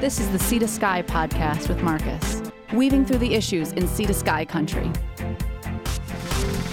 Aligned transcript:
This 0.00 0.20
is 0.20 0.30
the 0.30 0.38
Sea 0.38 0.60
to 0.60 0.68
Sky 0.68 1.02
podcast 1.02 1.68
with 1.68 1.82
Marcus, 1.82 2.40
weaving 2.72 3.04
through 3.04 3.18
the 3.18 3.34
issues 3.34 3.72
in 3.72 3.88
Sea 3.88 4.06
to 4.06 4.14
Sky 4.14 4.44
country. 4.44 4.92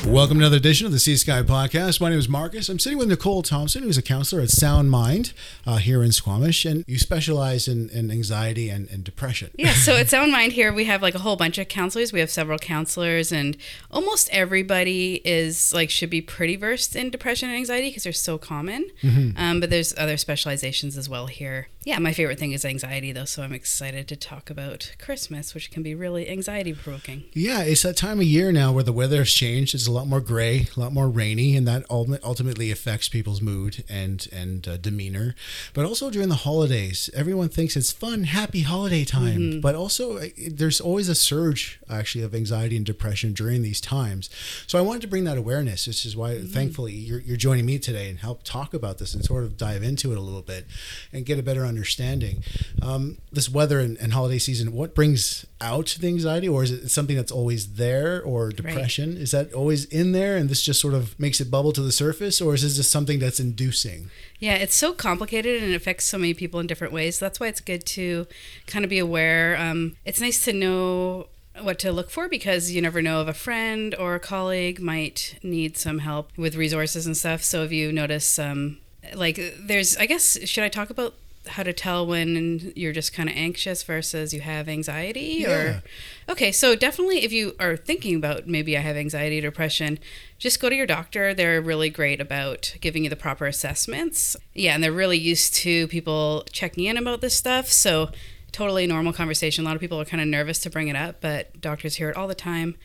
Welcome 0.07 0.37
to 0.37 0.43
another 0.43 0.57
edition 0.57 0.85
of 0.85 0.91
the 0.91 0.99
Sea 0.99 1.17
Sky 1.17 1.41
Podcast. 1.41 1.99
My 1.99 2.09
name 2.09 2.19
is 2.19 2.29
Marcus. 2.29 2.69
I'm 2.69 2.77
sitting 2.77 2.99
with 2.99 3.09
Nicole 3.09 3.41
Thompson, 3.41 3.81
who's 3.81 3.97
a 3.97 4.03
counselor 4.03 4.39
at 4.39 4.51
Sound 4.51 4.91
Mind 4.91 5.33
uh, 5.65 5.77
here 5.77 6.03
in 6.03 6.11
Squamish, 6.11 6.63
and 6.63 6.85
you 6.87 6.99
specialize 6.99 7.67
in, 7.67 7.89
in 7.89 8.11
anxiety 8.11 8.69
and, 8.69 8.87
and 8.89 9.03
depression. 9.03 9.49
Yeah, 9.57 9.73
so 9.73 9.93
at 9.97 10.07
Sound 10.07 10.31
Mind 10.31 10.53
here, 10.53 10.71
we 10.71 10.85
have 10.85 11.01
like 11.01 11.15
a 11.15 11.19
whole 11.19 11.35
bunch 11.35 11.57
of 11.57 11.67
counselors. 11.69 12.13
We 12.13 12.19
have 12.19 12.29
several 12.29 12.59
counselors, 12.59 13.31
and 13.31 13.57
almost 13.89 14.29
everybody 14.31 15.21
is 15.25 15.73
like 15.73 15.89
should 15.89 16.11
be 16.11 16.21
pretty 16.21 16.55
versed 16.55 16.95
in 16.95 17.09
depression 17.09 17.49
and 17.49 17.57
anxiety 17.57 17.89
because 17.89 18.03
they're 18.03 18.13
so 18.13 18.37
common. 18.37 18.91
Mm-hmm. 19.01 19.37
Um, 19.37 19.59
but 19.59 19.71
there's 19.71 19.97
other 19.97 20.17
specializations 20.17 20.97
as 20.97 21.09
well 21.09 21.27
here. 21.27 21.67
Yeah, 21.83 21.99
my 21.99 22.13
favorite 22.13 22.39
thing 22.39 22.51
is 22.51 22.65
anxiety, 22.65 23.11
though, 23.11 23.25
so 23.25 23.43
I'm 23.43 23.53
excited 23.53 24.07
to 24.07 24.15
talk 24.15 24.49
about 24.49 24.95
Christmas, 24.99 25.53
which 25.53 25.69
can 25.69 25.83
be 25.83 25.93
really 25.93 26.27
anxiety 26.27 26.73
provoking. 26.73 27.25
Yeah, 27.33 27.61
it's 27.61 27.83
that 27.83 27.95
time 27.95 28.19
of 28.19 28.25
year 28.25 28.51
now 28.51 28.71
where 28.71 28.83
the 28.83 28.93
weather 28.93 29.19
has 29.19 29.31
changed. 29.31 29.75
It's 29.75 29.85
a 29.85 29.94
lot 29.95 30.07
more 30.07 30.21
gray, 30.21 30.67
a 30.75 30.79
lot 30.79 30.91
more 30.91 31.09
rainy, 31.09 31.55
and 31.57 31.67
that 31.67 31.85
ultimately 31.89 32.71
affects 32.71 33.09
people's 33.09 33.41
mood 33.41 33.83
and 33.89 34.27
and 34.31 34.67
uh, 34.67 34.77
demeanor. 34.77 35.35
But 35.73 35.85
also 35.85 36.09
during 36.09 36.29
the 36.29 36.35
holidays, 36.35 37.09
everyone 37.13 37.49
thinks 37.49 37.75
it's 37.75 37.91
fun, 37.91 38.25
happy 38.25 38.61
holiday 38.61 39.05
time. 39.05 39.61
But 39.61 39.75
also, 39.75 40.17
uh, 40.17 40.27
there's 40.51 40.81
always 40.81 41.09
a 41.09 41.15
surge 41.15 41.79
actually 41.89 42.23
of 42.23 42.35
anxiety 42.35 42.75
and 42.75 42.85
depression 42.85 43.33
during 43.33 43.61
these 43.61 43.81
times. 43.81 44.29
So 44.67 44.77
I 44.77 44.81
wanted 44.81 45.01
to 45.03 45.07
bring 45.07 45.23
that 45.23 45.37
awareness. 45.37 45.85
This 45.85 46.05
is 46.05 46.15
why, 46.15 46.41
thankfully, 46.41 46.93
you're, 46.93 47.19
you're 47.19 47.37
joining 47.37 47.65
me 47.65 47.79
today 47.79 48.09
and 48.09 48.19
help 48.19 48.43
talk 48.43 48.73
about 48.73 48.97
this 48.97 49.13
and 49.13 49.23
sort 49.23 49.43
of 49.43 49.57
dive 49.57 49.83
into 49.83 50.11
it 50.11 50.17
a 50.17 50.21
little 50.21 50.41
bit 50.41 50.65
and 51.13 51.25
get 51.25 51.39
a 51.39 51.43
better 51.43 51.65
understanding. 51.65 52.43
Um, 52.81 53.17
this 53.31 53.49
weather 53.49 53.79
and, 53.79 53.97
and 53.97 54.13
holiday 54.13 54.39
season, 54.39 54.73
what 54.73 54.93
brings 54.95 55.45
out 55.61 55.97
the 55.99 56.07
anxiety, 56.07 56.47
or 56.47 56.63
is 56.63 56.71
it 56.71 56.89
something 56.89 57.15
that's 57.15 57.31
always 57.31 57.73
there, 57.73 58.21
or 58.21 58.49
depression? 58.49 59.17
Is 59.17 59.31
that 59.31 59.53
always 59.53 59.84
in 59.85 60.11
there, 60.11 60.35
and 60.37 60.49
this 60.49 60.61
just 60.61 60.81
sort 60.81 60.93
of 60.93 61.17
makes 61.19 61.39
it 61.39 61.49
bubble 61.49 61.71
to 61.73 61.81
the 61.81 61.91
surface, 61.91 62.41
or 62.41 62.53
is 62.53 62.61
this 62.61 62.75
just 62.75 62.91
something 62.91 63.19
that's 63.19 63.39
inducing? 63.39 64.09
Yeah, 64.39 64.55
it's 64.55 64.75
so 64.75 64.93
complicated 64.93 65.63
and 65.63 65.71
it 65.71 65.75
affects 65.75 66.05
so 66.05 66.17
many 66.17 66.33
people 66.33 66.59
in 66.59 66.67
different 66.67 66.93
ways. 66.93 67.19
That's 67.19 67.39
why 67.39 67.47
it's 67.47 67.61
good 67.61 67.85
to 67.87 68.27
kind 68.67 68.83
of 68.83 68.89
be 68.89 68.99
aware. 68.99 69.57
Um, 69.57 69.95
it's 70.05 70.19
nice 70.19 70.43
to 70.45 70.53
know 70.53 71.27
what 71.61 71.79
to 71.79 71.91
look 71.91 72.09
for 72.09 72.27
because 72.27 72.71
you 72.71 72.81
never 72.81 73.01
know 73.01 73.21
if 73.21 73.27
a 73.27 73.33
friend 73.33 73.95
or 73.95 74.15
a 74.15 74.19
colleague 74.19 74.79
might 74.79 75.39
need 75.41 75.77
some 75.77 75.99
help 75.99 76.37
with 76.37 76.55
resources 76.55 77.05
and 77.05 77.15
stuff. 77.15 77.43
So 77.43 77.63
if 77.63 77.71
you 77.71 77.91
notice, 77.91 78.37
um, 78.37 78.79
like, 79.13 79.39
there's, 79.57 79.95
I 79.97 80.05
guess, 80.05 80.37
should 80.47 80.63
I 80.63 80.69
talk 80.69 80.89
about 80.89 81.13
how 81.47 81.63
to 81.63 81.73
tell 81.73 82.05
when 82.05 82.71
you're 82.75 82.91
just 82.93 83.13
kind 83.13 83.29
of 83.29 83.35
anxious 83.35 83.83
versus 83.83 84.33
you 84.33 84.41
have 84.41 84.67
anxiety 84.67 85.37
Yeah. 85.39 85.49
or 85.49 85.83
okay 86.29 86.51
so 86.51 86.75
definitely 86.75 87.23
if 87.23 87.31
you 87.31 87.55
are 87.59 87.75
thinking 87.77 88.15
about 88.15 88.47
maybe 88.47 88.77
i 88.77 88.81
have 88.81 88.95
anxiety 88.95 89.39
or 89.39 89.41
depression 89.41 89.99
just 90.37 90.59
go 90.59 90.69
to 90.69 90.75
your 90.75 90.85
doctor. 90.85 91.33
They're 91.33 91.61
really 91.61 91.89
great 91.89 92.19
about 92.19 92.75
giving 92.81 93.05
you 93.05 93.09
the 93.09 93.15
proper 93.15 93.45
assessments. 93.45 94.35
Yeah 94.53 94.75
and 94.75 94.83
they're 94.83 94.91
really 94.91 95.17
used 95.17 95.53
to 95.55 95.87
people 95.87 96.45
checking 96.51 96.83
in 96.83 96.97
about 96.97 97.21
this 97.21 97.35
stuff 97.35 97.69
so 97.71 98.09
totally 98.51 98.85
normal 98.85 99.13
conversation. 99.13 99.63
A 99.63 99.67
lot 99.67 99.75
of 99.75 99.81
people 99.81 99.99
are 99.99 100.05
kind 100.05 100.21
of 100.21 100.27
nervous 100.27 100.59
to 100.59 100.69
bring 100.69 100.89
it 100.89 100.95
up 100.97 101.21
but 101.21 101.61
doctors 101.61 101.95
hear 101.95 102.09
it 102.09 102.17
all 102.17 102.27
the 102.27 102.35
time. 102.35 102.75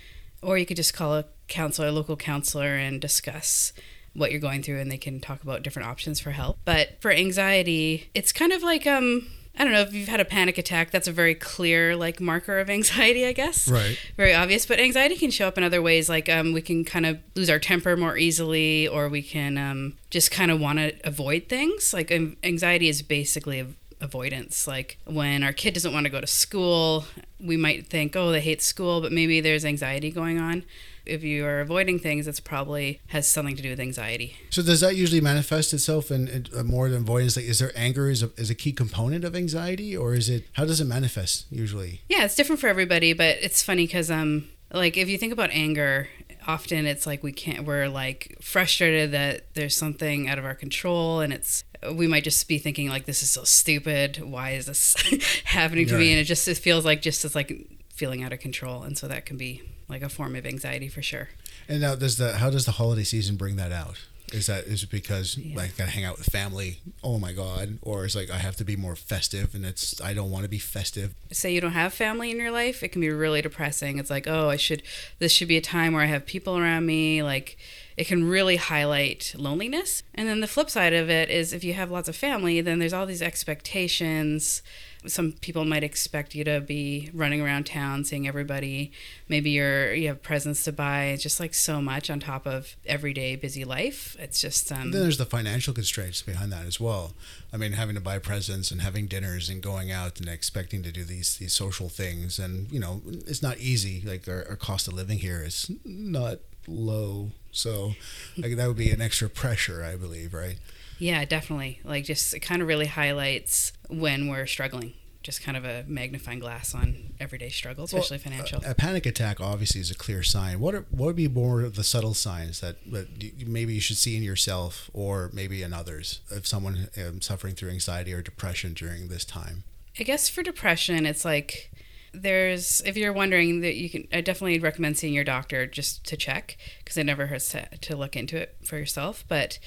Or 0.43 0.57
you 0.59 0.65
could 0.65 0.77
just 0.77 0.95
call 0.95 1.17
a 1.17 1.25
counselor 1.49 1.89
a 1.89 1.93
local 1.93 2.17
counselor 2.17 2.77
and 2.77 3.01
discuss 3.01 3.73
what 4.15 4.31
you're 4.31 4.41
going 4.41 4.63
through 4.63 4.79
and 4.79 4.91
they 4.91 4.99
can 4.99 5.21
talk 5.21 5.43
about 5.43 5.63
different 5.63 5.89
options 5.89 6.21
for 6.21 6.33
help. 6.33 6.59
But 6.65 7.01
for 7.01 7.11
anxiety, 7.11 8.11
it's 8.15 8.33
kind 8.33 8.53
of 8.53 8.63
like 8.63 8.87
um 8.87 9.29
I 9.59 9.65
don't 9.65 9.73
know 9.73 9.81
if 9.81 9.93
you've 9.93 10.09
had 10.09 10.21
a 10.21 10.25
panic 10.25 10.59
attack, 10.59 10.91
that's 10.91 11.09
a 11.09 11.13
very 11.13 11.35
clear 11.35 11.97
like 11.97 12.21
marker 12.21 12.59
of 12.61 12.71
anxiety, 12.79 13.27
I 13.27 13.33
guess. 13.33 13.69
Right. 13.69 13.99
Very 14.17 14.35
obvious, 14.35 14.65
but 14.67 14.81
anxiety 14.81 15.17
can 15.17 15.31
show 15.31 15.49
up 15.49 15.59
in 15.59 15.65
other 15.65 15.83
ways 15.83 16.09
like 16.09 16.29
um 16.29 16.53
we 16.53 16.63
can 16.63 16.85
kind 16.85 17.07
of 17.07 17.19
lose 17.35 17.51
our 17.51 17.59
temper 17.59 17.97
more 17.97 18.17
easily 18.17 18.89
or 18.89 19.09
we 19.09 19.23
can 19.23 19.59
um 19.59 19.95
just 20.11 20.31
kind 20.31 20.51
of 20.51 20.61
want 20.61 20.79
to 20.79 20.95
avoid 21.05 21.49
things. 21.49 21.93
Like 21.93 22.11
um, 22.11 22.37
anxiety 22.43 22.89
is 22.89 23.03
basically 23.03 23.65
avoidance. 24.01 24.67
Like 24.67 24.99
when 25.05 25.43
our 25.43 25.53
kid 25.53 25.75
doesn't 25.75 25.93
want 25.93 26.05
to 26.05 26.11
go 26.11 26.21
to 26.21 26.27
school, 26.27 27.05
we 27.39 27.57
might 27.57 27.89
think, 27.89 28.17
"Oh, 28.17 28.31
they 28.31 28.41
hate 28.41 28.63
school," 28.63 29.01
but 29.01 29.13
maybe 29.13 29.41
there's 29.41 29.65
anxiety 29.65 30.11
going 30.11 30.39
on 30.39 30.65
if 31.11 31.25
you 31.25 31.45
are 31.45 31.61
avoiding 31.61 31.99
things, 31.99 32.27
it's 32.27 32.41
probably 32.41 33.01
has 33.09 33.27
something 33.27 33.57
to 33.57 33.63
do 33.63 33.71
with 33.71 33.81
anxiety. 33.81 34.37
So 34.51 34.63
does 34.63 34.81
that 34.81 34.97
usually 34.97 35.21
manifest 35.21 35.73
itself 35.75 36.11
in, 36.11 36.29
in 36.29 36.47
uh, 36.57 36.63
more 36.63 36.89
than 36.89 37.03
avoidance? 37.03 37.37
Like, 37.37 37.47
is 37.47 37.59
there 37.59 37.73
anger 37.75 38.09
is 38.09 38.23
a, 38.23 38.31
is 38.37 38.51
a 38.51 38.55
key 38.55 38.73
component 38.73 39.25
of 39.25 39.35
anxiety, 39.35 39.97
or 39.97 40.15
is 40.15 40.29
it 40.29 40.45
how 40.55 40.65
does 40.65 40.81
it 40.81 40.87
manifest 40.87 41.47
usually? 41.51 42.03
Yeah, 42.09 42.25
it's 42.25 42.35
different 42.35 42.61
for 42.61 42.69
everybody, 42.69 43.13
but 43.13 43.39
it's 43.41 43.63
funny 43.63 43.87
because 43.87 44.11
um, 44.11 44.49
like 44.73 44.97
if 44.97 45.09
you 45.09 45.19
think 45.19 45.33
about 45.33 45.51
anger, 45.51 46.09
often 46.47 46.87
it's 46.87 47.07
like 47.07 47.23
we 47.23 47.33
can't. 47.33 47.67
We're 47.67 47.89
like 47.89 48.37
frustrated 48.41 49.13
that 49.13 49.55
there's 49.55 49.77
something 49.77 50.29
out 50.29 50.39
of 50.39 50.45
our 50.45 50.55
control, 50.55 51.21
and 51.21 51.33
it's 51.33 51.65
we 51.95 52.07
might 52.07 52.25
just 52.25 52.47
be 52.49 52.59
thinking 52.59 52.89
like 52.89 53.07
this 53.07 53.23
is 53.23 53.31
so 53.31 53.45
stupid. 53.45 54.19
Why 54.23 54.51
is 54.51 54.67
this 54.67 54.95
happening 55.45 55.87
to 55.87 55.99
me? 55.99 56.13
And 56.13 56.21
it 56.21 56.25
just 56.25 56.47
it 56.49 56.59
feels 56.59 56.85
like 56.85 57.03
just 57.03 57.25
it's 57.25 57.35
like 57.35 57.67
feeling 57.89 58.23
out 58.23 58.33
of 58.33 58.41
control, 58.41 58.83
and 58.83 58.97
so 58.97 59.09
that 59.09 59.27
can 59.27 59.37
be 59.37 59.63
like 59.89 60.03
a 60.03 60.09
form 60.09 60.37
of 60.37 60.47
anxiety 60.47 60.89
for 60.89 61.03
sure. 61.03 61.29
And 61.69 61.81
now 61.81 61.95
does 61.95 62.17
the 62.19 62.35
how 62.39 62.51
does 62.51 62.67
the 62.67 62.73
holiday 62.73 63.05
season 63.05 63.37
bring 63.37 63.57
that 63.57 63.73
out? 63.73 63.97
Is 64.33 64.47
that 64.47 64.65
is 64.65 64.85
it 64.85 64.91
because 64.91 65.37
Yeah. 65.37 65.57
like 65.57 65.77
gotta 65.77 65.91
hang 65.91 66.05
out 66.05 66.17
with 66.19 66.27
family? 66.27 66.79
Oh 67.03 67.19
my 67.19 67.33
god! 67.33 67.79
Or 67.83 68.05
it's 68.05 68.15
like 68.15 68.31
I 68.31 68.39
have 68.39 68.57
to 68.57 68.65
be 68.65 68.77
more 68.77 68.95
festive, 68.95 69.55
and 69.55 69.65
it's 69.67 70.01
I 70.01 70.15
don't 70.15 70.31
want 70.31 70.45
to 70.45 70.49
be 70.49 70.59
festive. 70.59 71.15
say 71.33 71.53
you 71.53 71.61
don't 71.61 71.73
have 71.73 71.93
family 71.93 72.31
in 72.31 72.37
your 72.39 72.51
life, 72.51 72.83
it 72.83 72.89
can 72.93 73.01
be 73.01 73.11
really 73.11 73.43
depressing. 73.43 73.99
It's 73.99 74.11
like, 74.11 74.27
oh, 74.29 74.49
I 74.49 74.57
should, 74.57 74.83
this 75.19 75.33
should 75.33 75.49
be 75.49 75.57
a 75.57 75.61
time 75.61 75.93
where 75.95 76.03
I 76.03 76.07
have 76.07 76.27
people 76.27 76.57
around 76.59 76.87
me. 76.87 77.23
Like, 77.23 77.57
it 77.97 78.07
can 78.07 78.29
really 78.29 78.57
highlight 78.57 79.35
loneliness. 79.37 80.03
And 80.15 80.29
then 80.29 80.41
the 80.41 80.47
flip 80.47 80.71
side 80.71 80.93
of 80.93 81.11
it 81.11 81.29
is 81.29 81.53
if 81.53 81.65
you 81.65 81.75
have 81.75 81.91
lots 81.91 82.09
of 82.09 82.17
family, 82.17 82.61
then 82.61 82.79
there's 82.79 82.93
all 82.93 83.07
these 83.07 83.23
expectations. 83.23 84.63
Some 85.07 85.33
people 85.33 85.65
might 85.65 85.83
expect 85.83 86.35
you 86.35 86.45
to 86.45 86.61
be 86.61 87.11
running 87.15 87.41
around 87.41 87.65
town, 87.65 88.05
seeing 88.05 88.29
everybody. 88.29 88.93
Maybe 89.29 89.51
you're 89.51 89.95
you 89.95 90.09
have 90.09 90.23
presents 90.23 90.65
to 90.65 90.73
buy. 90.73 91.05
It's 91.07 91.23
just 91.23 91.41
like 91.41 91.55
so 91.55 91.81
much 91.81 92.11
on 92.11 92.21
top 92.21 92.47
of 92.47 92.77
everyday 92.85 93.37
busy 93.37 93.65
life. 93.65 94.15
It's 94.19 94.41
just 94.41 94.71
um, 94.71 94.91
Then 94.91 95.03
there's 95.03 95.17
the 95.19 95.25
financial 95.25 95.73
constraints 95.73 96.21
behind 96.21 96.53
that 96.53 96.67
as 96.67 96.79
well. 96.79 97.15
I 97.53 97.57
mean, 97.57 97.73
having 97.73 97.95
to 97.95 98.01
buy 98.01 98.19
presents 98.19 98.71
and 98.71 98.83
having 98.83 99.07
dinners 99.07 99.49
and 99.49 99.63
going 99.63 99.91
out 99.91 100.21
and 100.21 100.29
expecting 100.29 100.83
to 100.83 100.93
do 100.93 101.05
these 101.05 101.37
these 101.39 101.53
social 101.55 101.89
things, 101.89 102.39
and 102.39 102.71
you 102.71 102.79
know, 102.79 103.01
it's 103.07 103.43
not 103.43 103.59
easy. 103.59 104.03
Like 104.07 104.29
our, 104.29 104.47
our 104.51 104.57
cost 104.57 104.87
of 104.87 104.95
living 104.95 105.19
here 105.19 105.43
is 105.43 105.71
not 105.85 106.41
low, 106.69 107.31
so 107.53 107.95
like 108.37 108.57
that 108.57 108.69
would 108.69 108.77
be 108.77 108.91
an 108.91 109.01
extra 109.01 109.31
pressure, 109.31 109.83
I 109.83 109.97
believe, 109.97 110.35
right? 110.35 110.59
Yeah, 111.01 111.25
definitely. 111.25 111.81
Like, 111.83 112.05
just 112.05 112.35
it 112.35 112.41
kind 112.41 112.63
of 112.63 112.69
really 112.69 112.87
highlights 112.87 113.73
when 113.89 114.29
we're 114.29 114.47
struggling. 114.47 114.93
Just 115.23 115.43
kind 115.43 115.57
of 115.57 115.65
a 115.67 115.85
magnifying 115.87 116.39
glass 116.39 116.75
on 116.75 117.13
everyday 117.21 117.51
struggle, 117.51 117.85
especially 117.85 118.17
Well, 118.17 118.25
financial. 118.25 118.63
A, 118.65 118.71
a 118.71 118.75
panic 118.75 119.05
attack 119.05 119.39
obviously 119.39 119.81
is 119.81 119.91
a 119.91 119.95
clear 119.95 120.23
sign. 120.23 120.61
What 120.61 120.75
are, 120.75 120.87
what 120.91 121.07
would 121.07 121.17
be 121.17 121.29
more 121.29 121.61
of 121.61 121.75
the 121.75 121.85
subtle 121.85 122.15
signs 122.15 122.61
that, 122.61 122.77
that 122.91 123.09
maybe 123.47 123.75
you 123.75 123.81
should 123.83 123.99
see 123.99 124.17
in 124.17 124.23
yourself 124.23 124.91
or 124.95 125.31
maybe 125.35 125.63
in 125.63 125.75
others 125.75 126.21
if 126.31 126.47
someone 126.47 126.89
um, 126.97 127.21
suffering 127.21 127.55
through 127.55 127.71
anxiety 127.71 128.15
or 128.15 128.23
depression 128.23 128.73
during 128.73 129.09
this 129.09 129.25
time? 129.27 129.65
I 129.99 130.05
guess 130.05 130.31
for 130.31 130.43
depression, 130.43 131.05
it's 131.05 131.25
like 131.25 131.71
there's 132.13 132.81
if 132.87 132.97
you're 132.97 133.13
wondering 133.13 133.61
that 133.61 133.77
you 133.77 133.91
can. 133.91 134.09
I 134.13 134.21
definitely 134.21 134.59
recommend 134.59 134.99
seeing 134.99 135.13
your 135.13 135.25
doctor 135.25 135.67
just 135.67 136.05
to 136.07 136.17
check 136.17 136.57
because 136.79 136.97
it 136.97 137.05
never 137.05 137.27
hurts 137.27 137.51
to, 137.51 137.69
to 137.77 137.97
look 137.97 138.17
into 138.17 138.37
it 138.37 138.57
for 138.65 138.79
yourself. 138.79 139.25
But 139.29 139.59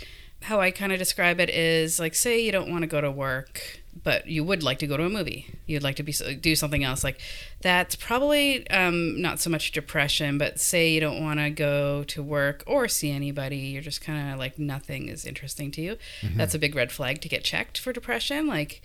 how 0.44 0.60
I 0.62 0.72
kind 0.72 0.92
of 0.92 1.00
describe 1.00 1.40
it 1.40 1.50
is 1.50 2.00
like, 2.00 2.16
say 2.16 2.40
you 2.42 2.52
don't 2.52 2.70
want 2.72 2.82
to 2.84 2.88
go 2.88 3.02
to 3.02 3.10
work, 3.12 3.80
but 4.04 4.28
you 4.28 4.44
would 4.44 4.64
like 4.64 4.80
to 4.80 4.88
go 4.88 4.98
to 4.98 5.04
a 5.06 5.10
movie. 5.10 5.48
You'd 5.66 5.84
like 5.84 5.96
to 5.98 6.04
be 6.04 6.14
do 6.40 6.56
something 6.56 6.84
else. 6.84 7.04
Like 7.04 7.20
that's 7.62 7.96
probably 7.96 8.70
um, 8.70 9.22
not 9.22 9.40
so 9.40 9.50
much 9.50 9.72
depression, 9.72 10.38
but 10.38 10.60
say 10.60 10.92
you 10.92 11.00
don't 11.00 11.22
want 11.22 11.40
to 11.40 11.50
go 11.50 12.04
to 12.06 12.24
work 12.24 12.64
or 12.68 12.88
see 12.88 13.12
anybody. 13.12 13.58
You're 13.58 13.82
just 13.82 14.02
kind 14.02 14.32
of 14.34 14.40
like 14.40 14.58
nothing 14.60 15.10
is 15.10 15.26
interesting 15.26 15.72
to 15.72 15.82
you. 15.82 15.98
That's 16.36 16.54
a 16.56 16.60
big 16.60 16.76
red 16.76 16.92
flag 16.92 17.22
to 17.22 17.30
get 17.30 17.44
checked 17.44 17.78
for 17.80 17.94
depression. 17.94 18.48
Like 18.48 18.82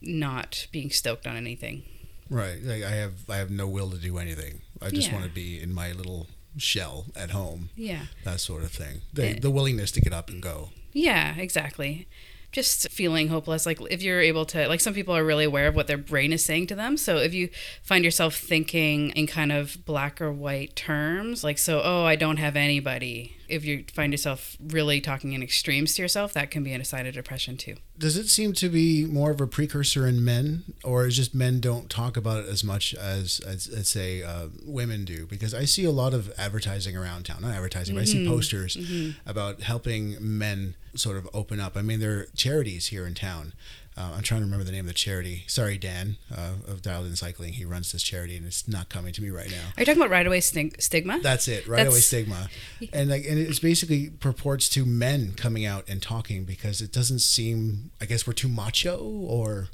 not 0.00 0.66
being 0.72 0.90
stoked 0.90 1.26
on 1.26 1.36
anything. 1.36 1.82
Right. 2.30 2.62
Like 2.62 2.82
I 2.82 2.90
have 2.90 3.28
I 3.28 3.36
have 3.36 3.50
no 3.50 3.66
will 3.68 3.90
to 3.90 3.98
do 3.98 4.18
anything. 4.18 4.62
I 4.80 4.90
just 4.90 5.08
Yeah. 5.08 5.14
want 5.14 5.24
to 5.26 5.30
be 5.30 5.60
in 5.60 5.72
my 5.72 5.92
little 5.92 6.28
shell 6.56 7.06
at 7.14 7.30
home. 7.30 7.70
Yeah. 7.76 8.06
That 8.24 8.40
sort 8.40 8.62
of 8.62 8.70
thing. 8.72 9.02
The, 9.12 9.26
Eh. 9.30 9.38
the 9.40 9.50
willingness 9.50 9.90
to 9.92 10.00
get 10.00 10.12
up 10.12 10.28
and 10.30 10.42
go. 10.42 10.70
Yeah, 10.96 11.34
exactly. 11.36 12.08
Just 12.52 12.90
feeling 12.90 13.28
hopeless. 13.28 13.66
Like 13.66 13.78
if 13.90 14.00
you're 14.00 14.22
able 14.22 14.46
to, 14.46 14.66
like 14.66 14.80
some 14.80 14.94
people 14.94 15.14
are 15.14 15.22
really 15.22 15.44
aware 15.44 15.68
of 15.68 15.74
what 15.74 15.88
their 15.88 15.98
brain 15.98 16.32
is 16.32 16.42
saying 16.42 16.68
to 16.68 16.74
them. 16.74 16.96
So 16.96 17.18
if 17.18 17.34
you 17.34 17.50
find 17.82 18.02
yourself 18.02 18.34
thinking 18.34 19.10
in 19.10 19.26
kind 19.26 19.52
of 19.52 19.84
black 19.84 20.22
or 20.22 20.32
white 20.32 20.74
terms, 20.74 21.44
like, 21.44 21.58
so, 21.58 21.82
oh, 21.84 22.04
I 22.04 22.16
don't 22.16 22.38
have 22.38 22.56
anybody, 22.56 23.35
if 23.48 23.64
you 23.64 23.84
find 23.92 24.12
yourself 24.12 24.56
really 24.60 25.00
talking 25.00 25.32
in 25.32 25.42
extremes 25.42 25.94
to 25.94 26.02
yourself, 26.02 26.32
that 26.34 26.50
can 26.50 26.62
be 26.62 26.72
a 26.72 26.84
sign 26.84 27.06
of 27.06 27.14
depression 27.14 27.56
too. 27.56 27.76
Does 27.98 28.16
it 28.16 28.28
seem 28.28 28.52
to 28.54 28.68
be 28.68 29.04
more 29.04 29.30
of 29.30 29.40
a 29.40 29.46
precursor 29.46 30.06
in 30.06 30.24
men, 30.24 30.64
or 30.84 31.06
is 31.06 31.16
just 31.16 31.34
men 31.34 31.60
don't 31.60 31.88
talk 31.88 32.16
about 32.16 32.44
it 32.44 32.48
as 32.48 32.62
much 32.62 32.94
as, 32.94 33.40
as, 33.40 33.66
as 33.68 33.88
say, 33.88 34.22
uh, 34.22 34.48
women 34.64 35.04
do? 35.04 35.26
Because 35.26 35.54
I 35.54 35.64
see 35.64 35.84
a 35.84 35.90
lot 35.90 36.12
of 36.12 36.32
advertising 36.38 36.96
around 36.96 37.24
town, 37.26 37.42
not 37.42 37.54
advertising, 37.54 37.94
but 37.94 38.02
I 38.02 38.04
see 38.04 38.28
posters 38.28 38.76
about 39.24 39.62
helping 39.62 40.16
men 40.20 40.74
sort 40.94 41.16
of 41.16 41.28
open 41.32 41.60
up. 41.60 41.76
I 41.76 41.82
mean, 41.82 42.00
there 42.00 42.18
are 42.20 42.26
charities 42.36 42.88
here 42.88 43.06
in 43.06 43.14
town. 43.14 43.52
Uh, 43.98 44.12
I'm 44.14 44.22
trying 44.22 44.40
to 44.40 44.44
remember 44.44 44.64
the 44.64 44.72
name 44.72 44.80
of 44.80 44.88
the 44.88 44.92
charity. 44.94 45.44
Sorry, 45.46 45.78
Dan 45.78 46.16
uh, 46.30 46.52
of 46.68 46.82
Dialed 46.82 47.06
In 47.06 47.16
Cycling. 47.16 47.54
He 47.54 47.64
runs 47.64 47.92
this 47.92 48.02
charity, 48.02 48.36
and 48.36 48.44
it's 48.46 48.68
not 48.68 48.90
coming 48.90 49.12
to 49.14 49.22
me 49.22 49.30
right 49.30 49.50
now. 49.50 49.68
Are 49.76 49.80
you 49.80 49.86
talking 49.86 50.02
about 50.02 50.10
right 50.10 50.26
away 50.26 50.40
stig- 50.40 50.80
stigma? 50.82 51.20
That's 51.22 51.48
it, 51.48 51.66
right 51.66 51.78
That's- 51.78 51.94
away 51.94 52.00
stigma, 52.00 52.48
and 52.92 53.08
like, 53.08 53.24
and 53.26 53.38
it's 53.38 53.58
basically 53.58 54.10
purports 54.10 54.68
to 54.70 54.84
men 54.84 55.32
coming 55.36 55.64
out 55.64 55.84
and 55.88 56.02
talking 56.02 56.44
because 56.44 56.82
it 56.82 56.92
doesn't 56.92 57.20
seem. 57.20 57.90
I 58.00 58.04
guess 58.04 58.26
we're 58.26 58.34
too 58.34 58.48
macho, 58.48 58.98
or 59.02 59.68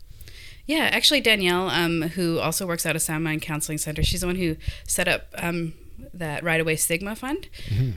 Yeah, 0.66 0.88
actually, 0.92 1.20
Danielle, 1.20 1.68
um, 1.68 2.02
who 2.02 2.38
also 2.38 2.64
works 2.66 2.86
out 2.86 2.94
of 2.94 3.02
Sound 3.02 3.24
Mind 3.24 3.42
Counseling 3.42 3.78
Center, 3.78 4.04
she's 4.04 4.20
the 4.20 4.28
one 4.28 4.36
who 4.36 4.56
set 4.86 5.08
up 5.08 5.26
um, 5.36 5.74
that 6.12 6.42
Ride 6.42 6.60
Away 6.60 6.76
Stigma 6.76 7.14
Fund. 7.16 7.48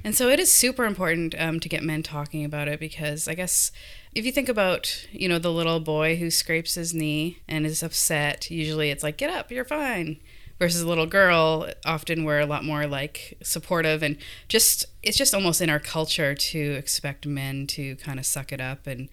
And 0.04 0.16
so 0.16 0.30
it 0.30 0.40
is 0.40 0.52
super 0.52 0.86
important 0.86 1.36
um, 1.38 1.60
to 1.60 1.69
get 1.69 1.84
men 1.84 2.04
talking 2.04 2.46
about 2.46 2.68
it 2.68 2.80
because 2.80 3.28
I 3.28 3.34
guess 3.34 3.72
if 4.13 4.25
you 4.25 4.31
think 4.31 4.50
about, 4.50 5.07
you 5.12 5.28
know, 5.28 5.40
the 5.40 5.52
little 5.52 5.80
boy 5.80 6.16
who 6.16 6.31
scrapes 6.31 6.75
his 6.75 6.94
knee 6.94 7.40
and 7.48 7.66
is 7.66 7.84
upset, 7.84 8.50
usually 8.50 8.90
it's 8.90 9.04
like, 9.04 9.18
get 9.18 9.30
up, 9.30 9.52
you're 9.52 9.66
fine. 9.66 10.18
Versus 10.57 10.81
a 10.81 10.88
little 10.88 11.06
girl, 11.06 11.68
often 11.86 12.24
we're 12.24 12.40
a 12.40 12.46
lot 12.46 12.63
more 12.63 12.88
like 12.88 13.38
supportive 13.44 14.02
and 14.02 14.18
just, 14.48 14.86
it's 15.04 15.18
just 15.18 15.34
almost 15.34 15.60
in 15.60 15.69
our 15.69 15.81
culture 15.81 16.34
to 16.34 16.60
expect 16.75 17.28
men 17.28 17.68
to 17.68 17.98
kind 17.98 18.19
of 18.19 18.25
suck 18.25 18.54
it 18.54 18.62
up 18.62 18.88
and 18.88 19.10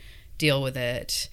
deal 0.47 0.61
with 0.67 0.77
it. 0.77 1.29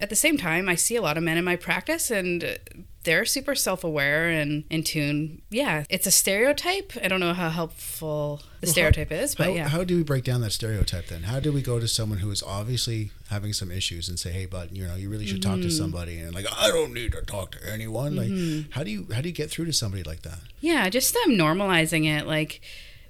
At 0.00 0.10
the 0.10 0.16
same 0.24 0.36
time, 0.36 0.68
I 0.68 0.76
see 0.76 0.96
a 0.96 1.02
lot 1.08 1.16
of 1.16 1.22
men 1.22 1.38
in 1.38 1.44
my 1.44 1.56
practice 1.56 2.10
and 2.10 2.58
they're 3.04 3.24
super 3.24 3.54
self 3.54 3.82
aware 3.84 4.28
and 4.40 4.64
in 4.70 4.82
tune. 4.84 5.42
Yeah, 5.50 5.84
it's 5.88 6.06
a 6.06 6.10
stereotype. 6.10 6.92
I 7.04 7.08
don't 7.08 7.20
know 7.20 7.32
how 7.34 7.48
helpful 7.50 8.42
the 8.60 8.66
Well, 8.66 8.72
stereotype 8.72 9.10
is, 9.12 9.34
but 9.34 9.46
how, 9.46 9.52
yeah. 9.54 9.68
how 9.68 9.82
do 9.84 9.96
we 9.96 10.02
break 10.04 10.24
down 10.24 10.40
that 10.42 10.52
stereotype 10.52 11.06
then? 11.08 11.22
How 11.24 11.40
do 11.40 11.50
we 11.52 11.62
go 11.62 11.80
to 11.80 11.88
someone 11.88 12.18
who 12.18 12.30
is 12.30 12.42
obviously 12.42 13.10
having 13.30 13.52
some 13.52 13.70
issues 13.72 14.08
and 14.08 14.18
say, 14.18 14.30
"Hey, 14.32 14.46
but 14.46 14.66
you 14.76 14.86
know, 14.86 14.94
you 14.94 15.08
really 15.10 15.26
should 15.26 15.42
talk 15.42 15.56
to 15.60 15.66
Mm-hmm. 15.66 15.82
somebody," 15.82 16.18
and 16.18 16.34
like, 16.34 16.46
"I 16.56 16.68
don't 16.68 16.92
need 16.92 17.12
to 17.12 17.22
talk 17.22 17.52
to 17.56 17.72
anyone." 17.72 18.14
Like, 18.22 18.32
how 18.76 18.82
do 18.84 18.90
you 18.90 19.06
how 19.14 19.20
do 19.22 19.28
you 19.28 19.34
get 19.34 19.50
through 19.50 19.66
to 19.66 19.72
somebody 19.72 20.02
like 20.04 20.22
that? 20.22 20.38
Yeah, 20.60 20.88
just 20.90 21.16
um, 21.16 21.32
normalizing 21.32 22.04
it. 22.06 22.26
Like 22.26 22.60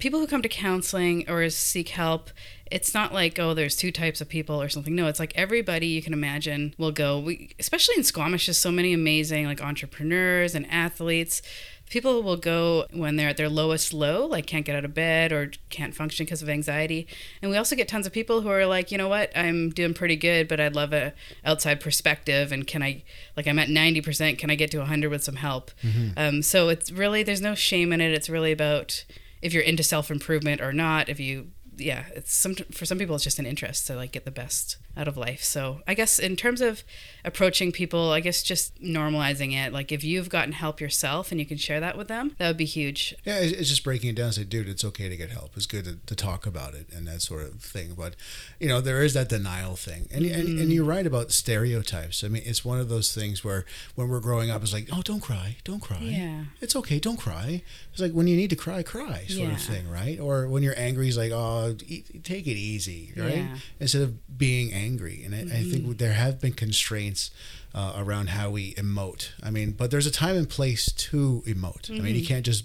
people 0.03 0.19
who 0.19 0.27
come 0.27 0.43
to 0.43 0.49
counseling 0.49 1.25
or 1.31 1.49
seek 1.49 1.91
help, 1.91 2.31
it's 2.73 2.93
not 2.93 3.15
like 3.15 3.39
oh, 3.39 3.55
there's 3.55 3.77
two 3.77 3.93
types 3.93 4.21
of 4.21 4.29
people 4.29 4.61
or 4.61 4.69
something. 4.69 4.97
No, 4.97 5.07
it's 5.07 5.21
like 5.21 5.33
everybody 5.37 5.87
you 5.87 6.03
can 6.03 6.13
imagine 6.13 6.75
will 6.77 6.91
go. 6.91 7.21
We, 7.21 7.55
especially 7.61 7.95
in 7.97 8.03
Squamish, 8.03 8.47
there's 8.47 8.59
so 8.59 8.73
many 8.73 8.93
amazing 8.93 9.47
like 9.47 9.63
entrepreneurs 9.63 10.57
and 10.57 10.69
athletes. 10.71 11.41
People 11.89 12.23
will 12.25 12.37
go 12.37 12.87
when 12.93 13.15
they're 13.15 13.29
at 13.29 13.37
their 13.37 13.51
lowest 13.51 13.95
low, 13.95 14.27
like 14.27 14.47
can't 14.47 14.65
get 14.65 14.75
out 14.75 14.85
of 14.85 14.93
bed 14.93 15.31
or 15.31 15.53
can't 15.69 15.95
function 15.95 16.27
because 16.27 16.43
of 16.43 16.49
anxiety. 16.49 17.07
And 17.41 17.51
we 17.51 17.57
also 17.57 17.77
get 17.77 17.87
tons 17.87 18.05
of 18.07 18.13
people 18.13 18.41
who 18.41 18.49
are 18.49 18.67
like, 18.67 18.91
you 18.91 18.99
know 18.99 19.09
what, 19.09 19.31
I'm 19.37 19.71
doing 19.71 19.95
pretty 19.95 20.17
good, 20.17 20.49
but 20.49 20.59
I'd 20.59 20.75
love 20.75 20.93
a 20.93 21.13
outside 21.45 21.81
perspective. 21.81 22.51
And 22.51 22.67
can 22.67 22.83
I, 22.83 23.05
like, 23.37 23.47
I'm 23.47 23.59
at 23.59 23.69
90%, 23.69 24.39
can 24.39 24.51
I 24.51 24.55
get 24.55 24.71
to 24.71 24.79
100 24.79 25.11
with 25.11 25.23
some 25.23 25.37
help? 25.37 25.71
Um, 26.17 26.43
so 26.43 26.71
it's 26.71 26.91
really, 26.91 27.23
there's 27.23 27.43
no 27.43 27.55
shame 27.55 27.93
in 27.93 28.01
it. 28.01 28.13
It's 28.13 28.31
really 28.31 28.53
about 28.53 29.05
if 29.43 29.53
you're 29.53 29.63
into 29.63 29.83
self 29.83 30.11
improvement 30.11 30.61
or 30.61 30.73
not. 30.73 31.09
If 31.09 31.21
you, 31.21 31.49
yeah, 31.79 32.05
it's 32.15 32.35
some 32.35 32.55
for 32.55 32.85
some 32.85 32.99
people 32.99 33.15
it's 33.15 33.25
just 33.25 33.39
an 33.39 33.47
interest 33.47 33.87
to 33.87 33.97
like 33.97 34.13
get 34.13 34.25
the 34.25 34.31
best 34.31 34.77
out 34.97 35.09
of 35.09 35.17
life. 35.17 35.43
So 35.43 35.81
I 35.89 35.95
guess 35.95 36.19
in 36.19 36.37
terms 36.37 36.61
of 36.61 36.83
approaching 37.25 37.73
people, 37.73 38.11
I 38.11 38.21
guess 38.21 38.43
just 38.43 38.79
normalizing 38.83 39.55
it. 39.55 39.73
Like 39.73 39.91
if 39.91 40.05
you've 40.05 40.29
gotten 40.29 40.53
help 40.53 40.81
yourself 40.81 41.31
and 41.31 41.41
you 41.41 41.47
can 41.47 41.57
share 41.57 41.81
that 41.81 41.97
with 41.97 42.09
them, 42.09 42.35
that 42.39 42.47
would 42.49 42.57
be 42.59 42.67
huge. 42.67 43.15
Yeah, 43.25 43.39
it's 43.39 43.71
just 43.71 43.85
breaking 43.85 44.11
it 44.11 44.17
down. 44.17 44.27
and 44.27 44.35
Say, 44.35 44.45
dude, 44.45 44.69
it's 44.69 44.85
okay 44.85 45.09
to 45.09 45.17
get 45.17 45.31
help. 45.31 45.53
It's 45.57 45.65
good 45.67 45.85
to, 45.87 45.97
to 46.07 46.15
talk 46.15 46.45
about 46.47 46.75
it 46.75 46.89
and 46.95 47.07
that 47.09 47.23
sort 47.23 47.43
of 47.47 47.61
thing. 47.63 47.95
But 47.97 48.17
you 48.61 48.69
know, 48.69 48.81
there 48.83 49.03
is 49.03 49.15
that 49.15 49.29
denial 49.31 49.77
thing, 49.77 50.09
and, 50.13 50.25
and 50.27 50.43
Mm-hmm. 50.49 50.61
and 50.61 50.73
you're 50.73 50.85
right 50.85 51.07
about 51.07 51.31
stereotypes. 51.31 52.25
I 52.25 52.29
mean, 52.29 52.43
it's 52.45 52.65
one 52.65 52.81
of 52.81 52.89
those 52.89 53.15
things 53.15 53.45
where 53.45 53.65
when 53.95 54.09
we're 54.09 54.21
growing 54.21 54.51
up, 54.51 54.63
it's 54.63 54.73
like, 54.73 54.89
oh, 54.93 55.03
don't 55.03 55.21
cry, 55.21 55.57
don't 55.65 55.81
cry. 55.81 55.99
Yeah. 56.01 56.45
it's 56.61 56.75
okay, 56.77 56.99
don't 56.99 57.17
cry. 57.17 57.63
It's 57.93 58.01
like 58.01 58.13
when 58.13 58.27
you 58.27 58.37
need 58.37 58.51
to 58.51 58.57
cry, 58.57 58.83
cry, 58.83 59.25
sort 59.29 59.49
Yeah. 59.49 59.53
of 59.55 59.61
thing, 59.63 59.89
right? 59.89 60.19
Or 60.19 60.49
when 60.49 60.63
you're 60.63 60.79
angry, 60.79 61.09
it's 61.09 61.17
like, 61.17 61.31
oh, 61.33 61.62
take 61.71 62.47
it 62.47 62.57
easy, 62.57 63.13
right? 63.17 63.29
Yeah. 63.37 63.43
Mm-hmm. 63.43 63.55
Instead 63.81 64.03
of 64.03 64.39
being 64.39 64.73
angry. 64.73 65.23
And 65.25 65.35
I, 65.35 65.41
I 65.59 65.63
think 65.65 65.99
there 65.99 66.13
have 66.13 66.41
been 66.41 66.53
constraints 66.53 67.31
uh, 67.75 67.95
around 67.97 68.29
how 68.31 68.51
we 68.51 68.75
emote. 68.75 69.31
I 69.43 69.51
mean, 69.51 69.73
but 69.73 69.91
there's 69.91 70.07
a 70.07 70.11
time 70.11 70.37
and 70.37 70.49
place 70.49 70.93
to 70.93 71.43
emote. 71.47 71.91
I 71.91 71.95
Mm-hmm. 71.95 72.05
mean, 72.05 72.15
you 72.17 72.27
can't 72.27 72.45
just 72.45 72.65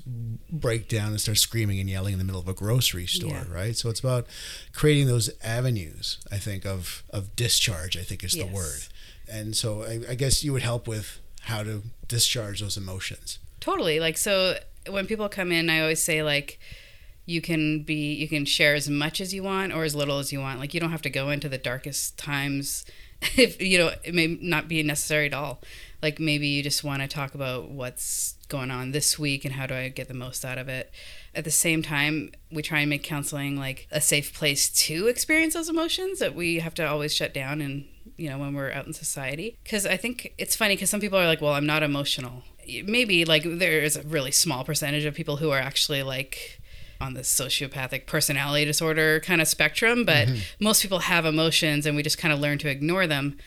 break 0.49 0.87
down 0.89 1.09
and 1.09 1.21
start 1.21 1.37
screaming 1.37 1.79
and 1.79 1.89
yelling 1.89 2.13
in 2.13 2.19
the 2.19 2.25
middle 2.25 2.41
of 2.41 2.47
a 2.47 2.53
grocery 2.53 3.07
store, 3.07 3.29
Yeah. 3.31 3.43
right? 3.53 3.75
So 3.75 3.89
it's 3.89 3.99
about 4.01 4.25
creating 4.73 5.07
those 5.07 5.29
avenues. 5.43 6.17
I 6.31 6.37
think 6.37 6.65
of 6.65 7.03
of 7.11 7.35
discharge. 7.35 7.95
I 7.97 8.01
think 8.03 8.23
is 8.23 8.33
the 8.33 8.45
word. 8.45 8.81
And 9.29 9.55
so 9.55 9.83
I, 9.83 10.11
I 10.11 10.15
guess 10.15 10.43
you 10.43 10.53
would 10.53 10.61
help 10.63 10.87
with 10.87 11.19
how 11.41 11.63
to 11.63 11.83
discharge 12.07 12.59
those 12.61 12.77
emotions. 12.77 13.39
Totally. 13.59 13.99
Like 13.99 14.17
so 14.17 14.57
when 14.89 15.05
people 15.07 15.27
come 15.29 15.51
in, 15.51 15.69
I 15.69 15.81
always 15.81 16.01
say 16.01 16.23
like 16.23 16.59
you 17.27 17.41
can 17.41 17.83
be 17.83 18.13
you 18.13 18.27
can 18.27 18.45
share 18.45 18.73
as 18.73 18.89
much 18.89 19.19
as 19.21 19.33
you 19.33 19.43
want 19.43 19.73
or 19.73 19.83
as 19.83 19.93
little 19.93 20.17
as 20.17 20.31
you 20.31 20.39
want. 20.39 20.59
Like 20.59 20.73
you 20.73 20.79
don't 20.79 20.91
have 20.91 21.01
to 21.03 21.09
go 21.09 21.29
into 21.29 21.49
the 21.49 21.57
darkest 21.57 22.17
times 22.17 22.85
if 23.37 23.61
you 23.61 23.77
know 23.77 23.91
it 24.03 24.15
may 24.15 24.27
not 24.41 24.67
be 24.67 24.81
necessary 24.81 25.27
at 25.27 25.33
all. 25.33 25.61
Like 26.01 26.19
maybe 26.19 26.47
you 26.47 26.63
just 26.63 26.83
want 26.83 27.01
to 27.01 27.07
talk 27.07 27.35
about 27.35 27.69
what's 27.69 28.35
going 28.47 28.71
on 28.71 28.91
this 28.91 29.19
week 29.19 29.43
and 29.43 29.55
how 29.55 29.65
do 29.65 29.75
I 29.75 29.89
get 29.89 30.07
the 30.07 30.13
most 30.13 30.45
out 30.45 30.57
of 30.57 30.69
it. 30.69 30.91
At 31.35 31.43
the 31.43 31.51
same 31.51 31.83
time, 31.83 32.31
we 32.49 32.61
try 32.61 32.79
and 32.79 32.89
make 32.89 33.03
counseling 33.03 33.57
like 33.57 33.87
a 33.91 33.99
safe 33.99 34.33
place 34.33 34.69
to 34.69 35.07
experience 35.07 35.53
those 35.53 35.69
emotions 35.69 36.19
that 36.19 36.33
we 36.33 36.59
have 36.59 36.75
to 36.75 36.87
always 36.87 37.13
shut 37.13 37.33
down 37.33 37.59
and 37.59 37.85
you 38.15 38.29
know 38.29 38.37
when 38.37 38.53
we're 38.53 38.71
out 38.71 38.87
in 38.87 38.93
society 38.93 39.59
because 39.63 39.85
i 39.85 39.95
think 39.95 40.33
it's 40.39 40.55
funny 40.55 40.75
because 40.75 40.89
some 40.89 40.99
people 40.99 41.19
are 41.19 41.27
like 41.27 41.39
well 41.39 41.53
i'm 41.53 41.67
not 41.67 41.83
emotional 41.83 42.41
maybe 42.85 43.25
like 43.25 43.43
there 43.45 43.81
is 43.81 43.95
a 43.95 44.01
really 44.03 44.31
small 44.31 44.63
percentage 44.63 45.05
of 45.05 45.13
people 45.13 45.37
who 45.37 45.51
are 45.51 45.59
actually 45.59 46.01
like 46.01 46.59
on 46.99 47.13
the 47.13 47.21
sociopathic 47.21 48.05
personality 48.05 48.65
disorder 48.65 49.19
kind 49.19 49.41
of 49.41 49.47
spectrum 49.47 50.03
but 50.05 50.27
mm-hmm. 50.27 50.63
most 50.63 50.81
people 50.81 50.99
have 50.99 51.25
emotions 51.25 51.85
and 51.85 51.95
we 51.95 52.03
just 52.03 52.17
kind 52.17 52.33
of 52.33 52.39
learn 52.39 52.57
to 52.57 52.69
ignore 52.69 53.07
them. 53.07 53.37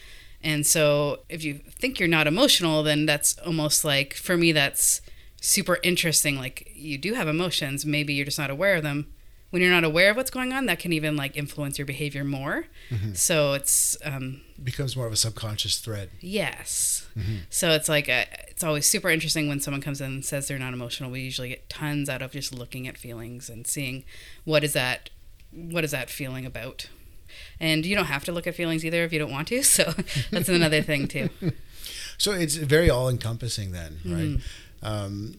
And 0.42 0.66
so 0.66 1.20
if 1.28 1.44
you 1.44 1.54
think 1.54 1.98
you're 1.98 2.08
not 2.08 2.26
emotional 2.26 2.82
then 2.82 3.06
that's 3.06 3.38
almost 3.38 3.84
like 3.84 4.14
for 4.14 4.36
me 4.36 4.52
that's 4.52 5.00
super 5.40 5.78
interesting. 5.82 6.36
Like 6.36 6.70
you 6.74 6.98
do 6.98 7.14
have 7.14 7.28
emotions. 7.28 7.84
Maybe 7.84 8.14
you're 8.14 8.26
just 8.26 8.38
not 8.38 8.50
aware 8.50 8.76
of 8.76 8.82
them 8.82 9.12
when 9.50 9.60
you're 9.62 9.70
not 9.70 9.84
aware 9.84 10.10
of 10.10 10.16
what's 10.16 10.30
going 10.30 10.52
on 10.52 10.66
that 10.66 10.78
can 10.78 10.92
even 10.92 11.16
like 11.16 11.36
influence 11.36 11.78
your 11.78 11.86
behavior 11.86 12.24
more 12.24 12.66
so 13.14 13.52
it's 13.52 13.96
um 14.04 14.40
becomes 14.62 14.96
more 14.96 15.06
of 15.06 15.12
a 15.12 15.16
subconscious 15.16 15.78
thread. 15.78 16.10
Yes. 16.20 17.08
So 17.48 17.70
it's 17.70 17.88
like 17.88 18.08
a, 18.08 18.26
it's 18.48 18.62
always 18.62 18.86
super 18.86 19.08
interesting 19.10 19.48
when 19.48 19.60
someone 19.60 19.80
comes 19.80 20.00
in 20.00 20.06
and 20.06 20.24
says 20.24 20.48
they're 20.48 20.58
not 20.58 20.72
emotional. 20.72 21.10
We 21.10 21.20
usually 21.20 21.48
get 21.48 21.68
tons 21.68 22.08
out 22.08 22.22
of 22.22 22.32
just 22.32 22.54
looking 22.54 22.86
at 22.86 22.96
feelings 22.96 23.48
and 23.48 23.66
seeing 23.66 24.04
what 24.44 24.64
is 24.64 24.72
that 24.74 25.10
what 25.52 25.84
is 25.84 25.90
that 25.90 26.10
feeling 26.10 26.46
about. 26.46 26.88
And 27.58 27.84
you 27.86 27.94
don't 27.94 28.06
have 28.06 28.24
to 28.24 28.32
look 28.32 28.46
at 28.46 28.54
feelings 28.54 28.84
either 28.84 29.04
if 29.04 29.12
you 29.12 29.18
don't 29.18 29.30
want 29.30 29.48
to. 29.48 29.62
So 29.70 29.92
that's 30.30 30.48
another 30.48 30.82
thing 30.82 31.08
too. 31.08 31.30
So 32.18 32.32
it's 32.32 32.56
very 32.56 32.90
all 32.90 33.08
encompassing 33.08 33.72
then, 33.72 33.98
right? 34.04 34.28
Mm-hmm. 34.28 34.86
Um, 34.86 35.36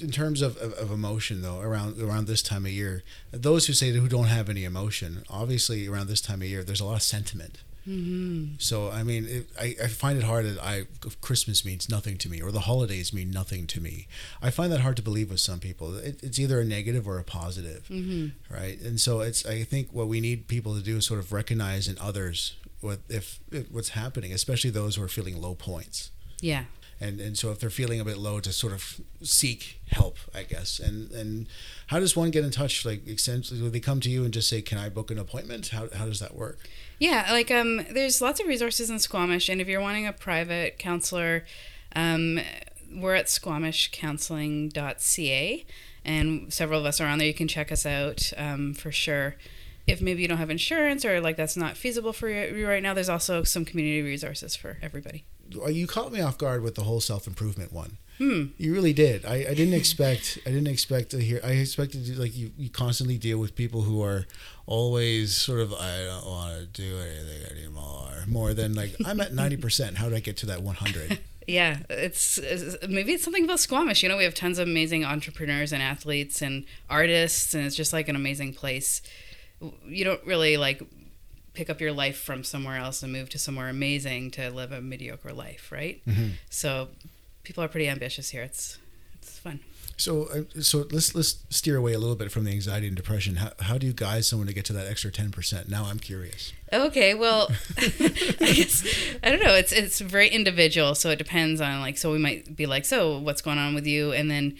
in 0.00 0.10
terms 0.10 0.42
of, 0.42 0.56
of, 0.58 0.72
of 0.74 0.90
emotion 0.90 1.42
though 1.42 1.60
around 1.60 2.00
around 2.00 2.26
this 2.26 2.42
time 2.42 2.64
of 2.66 2.72
year 2.72 3.02
those 3.30 3.66
who 3.66 3.72
say 3.72 3.90
that 3.90 3.98
who 4.00 4.08
don't 4.08 4.26
have 4.26 4.48
any 4.48 4.64
emotion 4.64 5.22
obviously 5.28 5.86
around 5.88 6.06
this 6.08 6.20
time 6.20 6.40
of 6.42 6.48
year 6.48 6.62
there's 6.64 6.80
a 6.80 6.84
lot 6.84 6.94
of 6.96 7.02
sentiment 7.02 7.58
Mm-hmm. 7.88 8.56
so 8.58 8.90
i 8.90 9.02
mean 9.02 9.24
it, 9.26 9.46
I, 9.58 9.74
I 9.84 9.86
find 9.86 10.18
it 10.18 10.24
hard 10.24 10.44
that 10.44 10.62
i 10.62 10.82
christmas 11.22 11.64
means 11.64 11.88
nothing 11.88 12.18
to 12.18 12.28
me 12.28 12.42
or 12.42 12.50
the 12.52 12.60
holidays 12.60 13.14
mean 13.14 13.30
nothing 13.30 13.66
to 13.68 13.80
me 13.80 14.06
i 14.42 14.50
find 14.50 14.70
that 14.72 14.80
hard 14.80 14.96
to 14.96 15.02
believe 15.02 15.30
with 15.30 15.40
some 15.40 15.58
people 15.58 15.96
it, 15.96 16.20
it's 16.22 16.38
either 16.38 16.60
a 16.60 16.66
negative 16.66 17.08
or 17.08 17.18
a 17.18 17.24
positive 17.24 17.86
Mm-hmm. 17.88 18.54
right 18.54 18.78
and 18.82 19.00
so 19.00 19.20
it's 19.20 19.46
i 19.46 19.62
think 19.62 19.88
what 19.90 20.06
we 20.06 20.20
need 20.20 20.48
people 20.48 20.74
to 20.74 20.82
do 20.82 20.98
is 20.98 21.06
sort 21.06 21.18
of 21.18 21.32
recognize 21.32 21.88
in 21.88 21.96
others 21.98 22.56
what 22.82 22.98
if, 23.08 23.40
if 23.50 23.70
what's 23.70 23.90
happening 23.90 24.34
especially 24.34 24.68
those 24.68 24.96
who 24.96 25.02
are 25.02 25.08
feeling 25.08 25.40
low 25.40 25.54
points 25.54 26.10
Yeah. 26.42 26.64
And 27.00 27.20
and 27.20 27.38
so 27.38 27.50
if 27.50 27.58
they're 27.60 27.70
feeling 27.70 28.00
a 28.00 28.04
bit 28.04 28.18
low 28.18 28.40
to 28.40 28.52
sort 28.52 28.72
of 28.72 29.00
seek 29.22 29.80
help 29.90 30.16
i 30.34 30.42
guess 30.42 30.80
and 30.80 31.10
and 31.12 31.46
how 31.88 32.00
does 32.00 32.16
one 32.16 32.30
get 32.30 32.44
in 32.44 32.50
touch 32.50 32.84
like 32.84 33.06
essentially 33.06 33.60
do 33.60 33.70
they 33.70 33.80
come 33.80 34.00
to 34.00 34.10
you 34.10 34.24
and 34.24 34.34
just 34.34 34.48
say 34.48 34.60
can 34.60 34.78
i 34.78 34.88
book 34.88 35.10
an 35.10 35.18
appointment 35.18 35.68
how, 35.68 35.88
how 35.94 36.04
does 36.06 36.18
that 36.20 36.34
work 36.34 36.58
Yeah, 37.00 37.28
like 37.30 37.50
um, 37.52 37.86
there's 37.92 38.20
lots 38.20 38.40
of 38.40 38.48
resources 38.48 38.90
in 38.90 38.98
Squamish, 38.98 39.48
and 39.48 39.60
if 39.60 39.68
you're 39.68 39.80
wanting 39.80 40.04
a 40.04 40.12
private 40.12 40.80
counselor, 40.80 41.44
um, 41.94 42.40
we're 42.92 43.14
at 43.14 43.26
squamishcounseling.ca, 43.26 45.66
and 46.04 46.52
several 46.52 46.80
of 46.80 46.86
us 46.86 47.00
are 47.00 47.06
on 47.06 47.18
there. 47.18 47.28
You 47.28 47.34
can 47.34 47.46
check 47.48 47.70
us 47.70 47.86
out 47.86 48.32
um, 48.36 48.74
for 48.74 48.90
sure. 48.90 49.36
If 49.86 50.02
maybe 50.02 50.22
you 50.22 50.28
don't 50.28 50.38
have 50.38 50.50
insurance 50.50 51.04
or 51.04 51.20
like 51.20 51.36
that's 51.36 51.56
not 51.56 51.76
feasible 51.76 52.12
for 52.12 52.28
you 52.28 52.66
right 52.66 52.82
now, 52.82 52.94
there's 52.94 53.08
also 53.08 53.44
some 53.44 53.64
community 53.64 54.02
resources 54.02 54.56
for 54.56 54.78
everybody. 54.82 55.24
You 55.50 55.86
caught 55.86 56.12
me 56.12 56.20
off 56.20 56.38
guard 56.38 56.62
with 56.62 56.74
the 56.74 56.82
whole 56.82 57.00
self 57.00 57.26
improvement 57.26 57.72
one. 57.72 57.98
Hmm. 58.18 58.46
You 58.56 58.72
really 58.72 58.92
did. 58.92 59.24
I, 59.24 59.36
I 59.36 59.54
didn't 59.54 59.74
expect. 59.74 60.38
I 60.44 60.50
didn't 60.50 60.66
expect 60.66 61.10
to 61.10 61.20
hear. 61.20 61.40
I 61.44 61.52
expected 61.52 62.04
to, 62.06 62.20
like 62.20 62.36
you. 62.36 62.50
You 62.58 62.68
constantly 62.68 63.16
deal 63.16 63.38
with 63.38 63.54
people 63.54 63.82
who 63.82 64.02
are 64.02 64.26
always 64.66 65.36
sort 65.36 65.60
of. 65.60 65.72
I 65.72 66.04
don't 66.04 66.26
want 66.26 66.58
to 66.58 66.66
do 66.66 66.98
anything 66.98 67.56
anymore. 67.56 68.24
More 68.26 68.54
than 68.54 68.74
like 68.74 68.96
I'm 69.06 69.20
at 69.20 69.32
ninety 69.32 69.56
percent. 69.56 69.98
How 69.98 70.08
do 70.08 70.16
I 70.16 70.20
get 70.20 70.36
to 70.38 70.46
that 70.46 70.62
one 70.62 70.74
hundred? 70.74 71.20
Yeah, 71.48 71.78
it's, 71.88 72.36
it's 72.36 72.76
maybe 72.86 73.14
it's 73.14 73.24
something 73.24 73.44
about 73.44 73.58
Squamish. 73.58 74.02
You 74.02 74.10
know, 74.10 74.18
we 74.18 74.24
have 74.24 74.34
tons 74.34 74.58
of 74.58 74.68
amazing 74.68 75.06
entrepreneurs 75.06 75.72
and 75.72 75.82
athletes 75.82 76.42
and 76.42 76.66
artists, 76.90 77.54
and 77.54 77.64
it's 77.64 77.74
just 77.74 77.90
like 77.90 78.10
an 78.10 78.16
amazing 78.16 78.52
place. 78.52 79.00
You 79.86 80.04
don't 80.04 80.22
really 80.26 80.58
like 80.58 80.82
pick 81.58 81.68
up 81.68 81.80
your 81.80 81.92
life 81.92 82.16
from 82.16 82.44
somewhere 82.44 82.76
else 82.76 83.02
and 83.02 83.12
move 83.12 83.28
to 83.28 83.36
somewhere 83.36 83.68
amazing 83.68 84.30
to 84.30 84.48
live 84.48 84.70
a 84.70 84.80
mediocre 84.80 85.32
life, 85.32 85.72
right? 85.72 86.00
Mm-hmm. 86.06 86.28
So 86.50 86.90
people 87.42 87.64
are 87.64 87.68
pretty 87.68 87.88
ambitious 87.88 88.30
here. 88.30 88.42
It's 88.42 88.78
it's 89.14 89.38
fun. 89.38 89.58
So, 89.96 90.26
uh, 90.26 90.60
so 90.60 90.86
let's 90.92 91.16
let's 91.16 91.38
steer 91.50 91.76
away 91.76 91.94
a 91.94 91.98
little 91.98 92.14
bit 92.14 92.30
from 92.30 92.44
the 92.44 92.52
anxiety 92.52 92.86
and 92.86 92.94
depression. 92.94 93.36
How, 93.36 93.50
how 93.58 93.76
do 93.76 93.88
you 93.88 93.92
guide 93.92 94.24
someone 94.24 94.46
to 94.46 94.54
get 94.54 94.64
to 94.66 94.72
that 94.74 94.86
extra 94.86 95.10
ten 95.10 95.32
percent? 95.32 95.68
Now 95.68 95.86
I'm 95.86 95.98
curious. 95.98 96.52
Okay, 96.72 97.14
well, 97.14 97.48
I 97.78 98.52
guess 98.54 98.86
I 99.24 99.30
don't 99.30 99.42
know. 99.42 99.54
It's 99.54 99.72
it's 99.72 100.00
very 100.00 100.28
individual, 100.28 100.94
so 100.94 101.10
it 101.10 101.16
depends 101.16 101.60
on 101.60 101.80
like. 101.80 101.98
So 101.98 102.12
we 102.12 102.18
might 102.18 102.54
be 102.54 102.66
like, 102.66 102.84
so 102.84 103.18
what's 103.18 103.42
going 103.42 103.58
on 103.58 103.74
with 103.74 103.88
you, 103.88 104.12
and 104.12 104.30
then 104.30 104.56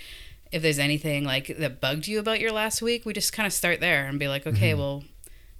if 0.50 0.62
there's 0.62 0.80
anything 0.80 1.22
like 1.22 1.46
that 1.58 1.80
bugged 1.80 2.08
you 2.08 2.18
about 2.18 2.40
your 2.40 2.50
last 2.50 2.82
week, 2.82 3.06
we 3.06 3.12
just 3.12 3.32
kind 3.32 3.46
of 3.46 3.52
start 3.52 3.78
there 3.78 4.06
and 4.06 4.18
be 4.18 4.26
like, 4.26 4.48
okay, 4.48 4.72
mm-hmm. 4.72 4.80
well, 4.80 5.04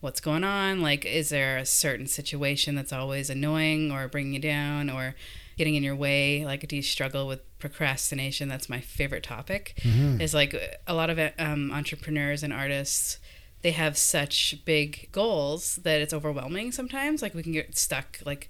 what's 0.00 0.20
going 0.20 0.44
on? 0.44 0.80
Like, 0.80 1.04
is 1.04 1.28
there 1.30 1.56
a 1.56 1.66
certain 1.66 2.06
situation 2.06 2.74
that's 2.74 2.92
always 2.92 3.30
annoying 3.30 3.90
or 3.90 4.08
bringing 4.08 4.34
you 4.34 4.40
down, 4.40 4.90
or 4.90 5.14
getting 5.56 5.74
in 5.74 5.82
your 5.82 5.96
way? 5.96 6.44
Like, 6.44 6.66
do 6.66 6.76
you 6.76 6.82
struggle 6.82 7.26
with 7.26 7.40
procrastination? 7.58 8.48
That's 8.48 8.68
my 8.68 8.80
favorite 8.80 9.24
topic. 9.24 9.74
Mm-hmm. 9.82 10.20
Is 10.20 10.34
like 10.34 10.80
a 10.86 10.94
lot 10.94 11.10
of 11.10 11.18
um, 11.38 11.70
entrepreneurs 11.72 12.42
and 12.42 12.52
artists. 12.52 13.18
They 13.62 13.72
have 13.72 13.98
such 13.98 14.64
big 14.64 15.08
goals 15.10 15.76
that 15.82 16.00
it's 16.00 16.14
overwhelming 16.14 16.70
sometimes. 16.70 17.22
Like 17.22 17.34
we 17.34 17.42
can 17.42 17.52
get 17.52 17.76
stuck. 17.76 18.20
Like 18.24 18.48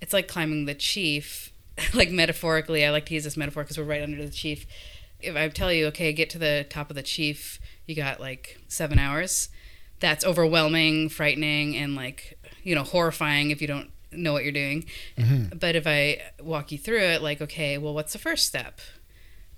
it's 0.00 0.12
like 0.12 0.28
climbing 0.28 0.66
the 0.66 0.74
chief. 0.74 1.52
like 1.94 2.10
metaphorically, 2.10 2.84
I 2.84 2.90
like 2.90 3.06
to 3.06 3.14
use 3.14 3.24
this 3.24 3.36
metaphor 3.36 3.62
because 3.62 3.78
we're 3.78 3.84
right 3.84 4.02
under 4.02 4.24
the 4.24 4.32
chief. 4.32 4.66
If 5.20 5.36
I 5.36 5.48
tell 5.48 5.72
you, 5.72 5.86
okay, 5.86 6.12
get 6.12 6.30
to 6.30 6.38
the 6.38 6.66
top 6.68 6.90
of 6.90 6.96
the 6.96 7.02
chief, 7.02 7.60
you 7.86 7.94
got 7.94 8.20
like 8.20 8.58
seven 8.68 8.98
hours. 8.98 9.48
That's 10.00 10.24
overwhelming, 10.24 11.08
frightening, 11.08 11.76
and 11.76 11.94
like 11.94 12.38
you 12.62 12.74
know 12.74 12.82
horrifying 12.82 13.50
if 13.50 13.60
you 13.60 13.68
don't 13.68 13.90
know 14.12 14.32
what 14.32 14.44
you're 14.44 14.52
doing. 14.52 14.84
Mm-hmm. 15.16 15.58
But 15.58 15.76
if 15.76 15.86
I 15.86 16.22
walk 16.40 16.72
you 16.72 16.78
through 16.78 17.00
it, 17.00 17.22
like, 17.22 17.40
okay, 17.42 17.78
well, 17.78 17.94
what's 17.94 18.12
the 18.12 18.18
first 18.18 18.46
step? 18.46 18.80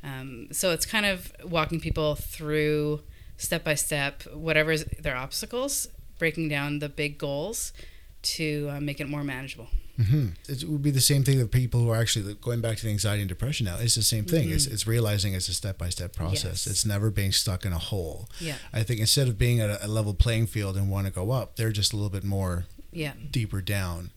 Um, 0.02 0.49
so 0.50 0.73
it's 0.73 0.87
kind 0.87 1.06
of 1.06 1.32
walking 1.44 1.80
people 1.80 2.14
through 2.14 3.02
step 3.37 3.64
by 3.64 3.75
step, 3.75 4.23
whatever 4.32 4.76
their 4.76 5.16
obstacles, 5.16 5.88
breaking 6.18 6.49
down 6.49 6.78
the 6.78 6.88
big 6.88 7.18
goals 7.18 7.73
to 8.23 8.68
uh, 8.70 8.80
make 8.80 9.00
it 9.00 9.09
more 9.09 9.25
manageable. 9.25 9.68
Mm-hmm. 10.00 10.28
It 10.49 10.64
would 10.64 10.83
be 10.83 10.90
the 10.90 11.00
same 11.00 11.25
thing 11.25 11.38
with 11.38 11.50
people 11.50 11.80
who 11.80 11.90
are 11.90 11.97
actually 11.97 12.35
going 12.35 12.61
back 12.61 12.78
to 12.78 12.85
the 12.85 12.90
anxiety 12.90 13.23
and 13.23 13.28
depression 13.28 13.66
now. 13.66 13.76
It's 13.78 13.95
the 13.95 14.02
same 14.02 14.25
thing. 14.25 14.47
Mm-hmm. 14.47 14.54
It's, 14.54 14.66
it's 14.66 14.87
realizing 14.87 15.35
it's 15.35 15.49
a 15.49 15.54
step 15.54 15.78
by 15.78 15.90
step 15.90 16.14
process. 16.14 16.45
Yes. 16.45 16.66
It's 16.66 16.87
never 16.87 17.11
being 17.11 17.33
stuck 17.33 17.64
in 17.64 17.73
a 17.73 17.78
hole. 17.78 18.28
Yeah. 18.40 18.54
I 18.73 18.83
think 18.83 19.00
instead 19.00 19.28
of 19.28 19.38
being 19.38 19.61
at 19.61 19.71
a, 19.71 19.87
a 19.87 19.88
level 19.88 20.14
playing 20.14 20.47
field 20.47 20.76
and 20.76 20.90
want 20.90 21.07
to 21.07 21.12
go 21.12 21.30
up, 21.30 21.57
they're 21.57 21.73
just 21.73 21.92
a 21.92 21.97
little 21.97 22.11
bit 22.11 22.25
more 22.25 22.64
yeah. 22.92 23.12
deeper 23.30 23.61
down. 23.61 24.11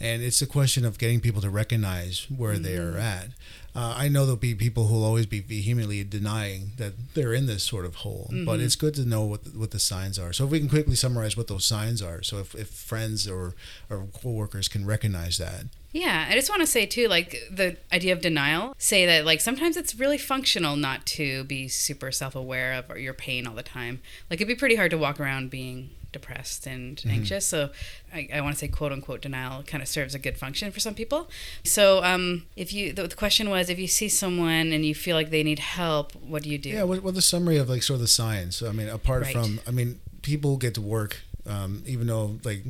And 0.00 0.22
it's 0.22 0.40
a 0.40 0.46
question 0.46 0.84
of 0.84 0.98
getting 0.98 1.20
people 1.20 1.42
to 1.42 1.50
recognize 1.50 2.26
where 2.34 2.54
mm-hmm. 2.54 2.62
they 2.62 2.76
are 2.76 2.92
mm-hmm. 2.92 3.00
at. 3.00 3.26
Uh, 3.74 3.94
I 3.96 4.08
know 4.08 4.24
there'll 4.24 4.36
be 4.36 4.54
people 4.54 4.86
who 4.86 4.94
will 4.94 5.04
always 5.04 5.26
be 5.26 5.40
vehemently 5.40 6.02
denying 6.02 6.72
that 6.78 6.94
they're 7.14 7.32
in 7.34 7.46
this 7.46 7.62
sort 7.62 7.84
of 7.84 7.96
hole, 7.96 8.28
mm-hmm. 8.32 8.44
but 8.44 8.58
it's 8.58 8.74
good 8.74 8.94
to 8.94 9.04
know 9.04 9.24
what 9.24 9.44
the, 9.44 9.50
what 9.50 9.70
the 9.70 9.78
signs 9.78 10.18
are. 10.18 10.32
So 10.32 10.44
if 10.44 10.50
we 10.50 10.58
can 10.58 10.68
quickly 10.68 10.96
summarize 10.96 11.36
what 11.36 11.46
those 11.46 11.64
signs 11.64 12.02
are, 12.02 12.22
so 12.22 12.38
if, 12.38 12.54
if 12.56 12.68
friends 12.68 13.28
or 13.28 13.54
or 13.88 14.06
coworkers 14.20 14.66
can 14.66 14.84
recognize 14.86 15.38
that. 15.38 15.66
Yeah, 15.92 16.26
I 16.28 16.34
just 16.34 16.48
want 16.48 16.62
to 16.62 16.66
say 16.66 16.86
too, 16.86 17.06
like 17.06 17.36
the 17.50 17.76
idea 17.92 18.12
of 18.12 18.20
denial. 18.20 18.74
Say 18.78 19.06
that 19.06 19.24
like 19.24 19.40
sometimes 19.40 19.76
it's 19.76 19.94
really 19.94 20.18
functional 20.18 20.74
not 20.74 21.06
to 21.06 21.44
be 21.44 21.68
super 21.68 22.10
self-aware 22.10 22.72
of 22.72 22.98
your 22.98 23.14
pain 23.14 23.46
all 23.46 23.54
the 23.54 23.62
time. 23.62 24.00
Like 24.28 24.40
it'd 24.40 24.48
be 24.48 24.56
pretty 24.56 24.76
hard 24.76 24.90
to 24.90 24.98
walk 24.98 25.20
around 25.20 25.50
being 25.50 25.90
depressed 26.12 26.66
and 26.66 26.96
mm-hmm. 26.96 27.10
anxious. 27.10 27.46
So 27.46 27.70
I, 28.12 28.28
I 28.32 28.40
want 28.40 28.54
to 28.54 28.58
say 28.58 28.68
quote 28.68 28.92
unquote 28.92 29.22
denial 29.22 29.62
kind 29.62 29.82
of 29.82 29.88
serves 29.88 30.14
a 30.14 30.18
good 30.18 30.36
function 30.36 30.70
for 30.72 30.80
some 30.80 30.94
people. 30.94 31.28
So 31.64 32.02
um, 32.04 32.46
if 32.56 32.72
you, 32.72 32.92
the, 32.92 33.06
the, 33.06 33.16
question 33.16 33.50
was, 33.50 33.68
if 33.68 33.78
you 33.78 33.88
see 33.88 34.08
someone 34.08 34.72
and 34.72 34.84
you 34.84 34.94
feel 34.94 35.16
like 35.16 35.30
they 35.30 35.42
need 35.42 35.58
help, 35.58 36.14
what 36.16 36.42
do 36.42 36.50
you 36.50 36.58
do? 36.58 36.70
Yeah, 36.70 36.84
what, 36.84 37.02
what 37.02 37.14
the 37.14 37.22
summary 37.22 37.58
of 37.58 37.68
like 37.68 37.82
sort 37.82 37.96
of 37.96 38.02
the 38.02 38.08
science? 38.08 38.62
I 38.62 38.72
mean, 38.72 38.88
apart 38.88 39.24
right. 39.24 39.32
from, 39.32 39.60
I 39.66 39.70
mean, 39.70 40.00
people 40.22 40.56
get 40.56 40.74
to 40.74 40.80
work, 40.80 41.18
um, 41.46 41.82
even 41.86 42.06
though 42.06 42.38
like 42.44 42.64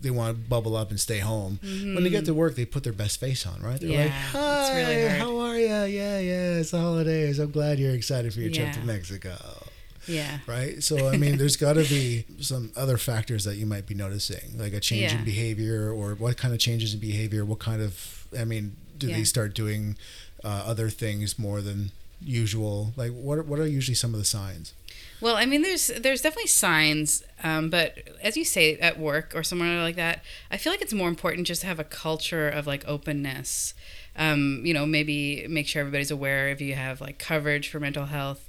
they 0.00 0.10
want 0.10 0.36
to 0.36 0.48
bubble 0.48 0.76
up 0.76 0.90
and 0.90 1.00
stay 1.00 1.18
home. 1.18 1.58
Mm-hmm. 1.62 1.94
When 1.94 2.04
they 2.04 2.10
get 2.10 2.24
to 2.26 2.34
work, 2.34 2.54
they 2.54 2.64
put 2.64 2.84
their 2.84 2.92
best 2.92 3.20
face 3.20 3.46
on, 3.46 3.60
right? 3.60 3.80
They're 3.80 3.90
yeah, 3.90 4.02
like, 4.04 4.10
"Hi, 4.10 4.76
really 4.76 5.08
how 5.18 5.38
are 5.38 5.58
you? 5.58 5.66
Yeah, 5.66 6.18
yeah, 6.18 6.58
it's 6.58 6.70
the 6.70 6.80
holidays. 6.80 7.38
I'm 7.38 7.50
glad 7.50 7.78
you're 7.78 7.94
excited 7.94 8.32
for 8.32 8.40
your 8.40 8.50
yeah. 8.50 8.70
trip 8.70 8.74
to 8.74 8.86
Mexico." 8.86 9.36
Yeah. 10.08 10.38
Right. 10.46 10.82
So 10.82 11.08
I 11.08 11.16
mean, 11.16 11.36
there's 11.38 11.56
got 11.56 11.74
to 11.74 11.84
be 11.84 12.24
some 12.40 12.72
other 12.76 12.96
factors 12.96 13.44
that 13.44 13.56
you 13.56 13.66
might 13.66 13.86
be 13.86 13.94
noticing, 13.94 14.58
like 14.58 14.72
a 14.72 14.80
change 14.80 15.12
yeah. 15.12 15.18
in 15.18 15.24
behavior, 15.24 15.92
or 15.92 16.14
what 16.14 16.36
kind 16.36 16.54
of 16.54 16.60
changes 16.60 16.94
in 16.94 17.00
behavior. 17.00 17.44
What 17.44 17.58
kind 17.58 17.82
of, 17.82 18.26
I 18.38 18.44
mean, 18.44 18.76
do 18.96 19.08
yeah. 19.08 19.16
they 19.16 19.24
start 19.24 19.54
doing 19.54 19.96
uh, 20.42 20.64
other 20.66 20.88
things 20.88 21.38
more 21.38 21.60
than 21.60 21.92
usual? 22.20 22.92
Like, 22.96 23.12
what 23.12 23.46
what 23.46 23.58
are 23.58 23.66
usually 23.66 23.94
some 23.94 24.14
of 24.14 24.18
the 24.18 24.26
signs? 24.26 24.72
Well, 25.20 25.36
I 25.36 25.46
mean, 25.46 25.62
there's 25.62 25.88
there's 25.88 26.22
definitely 26.22 26.48
signs, 26.48 27.24
um, 27.42 27.70
but 27.70 27.98
as 28.22 28.36
you 28.36 28.44
say, 28.44 28.76
at 28.78 28.98
work 28.98 29.32
or 29.34 29.42
somewhere 29.42 29.82
like 29.82 29.96
that, 29.96 30.22
I 30.50 30.56
feel 30.56 30.72
like 30.72 30.80
it's 30.80 30.94
more 30.94 31.08
important 31.08 31.46
just 31.46 31.62
to 31.62 31.66
have 31.66 31.78
a 31.78 31.84
culture 31.84 32.48
of 32.48 32.66
like 32.66 32.86
openness. 32.86 33.74
Um, 34.16 34.62
you 34.64 34.74
know, 34.74 34.84
maybe 34.84 35.46
make 35.48 35.68
sure 35.68 35.80
everybody's 35.80 36.10
aware 36.10 36.48
if 36.48 36.60
you 36.60 36.74
have 36.74 37.00
like 37.00 37.18
coverage 37.18 37.68
for 37.68 37.78
mental 37.78 38.06
health 38.06 38.48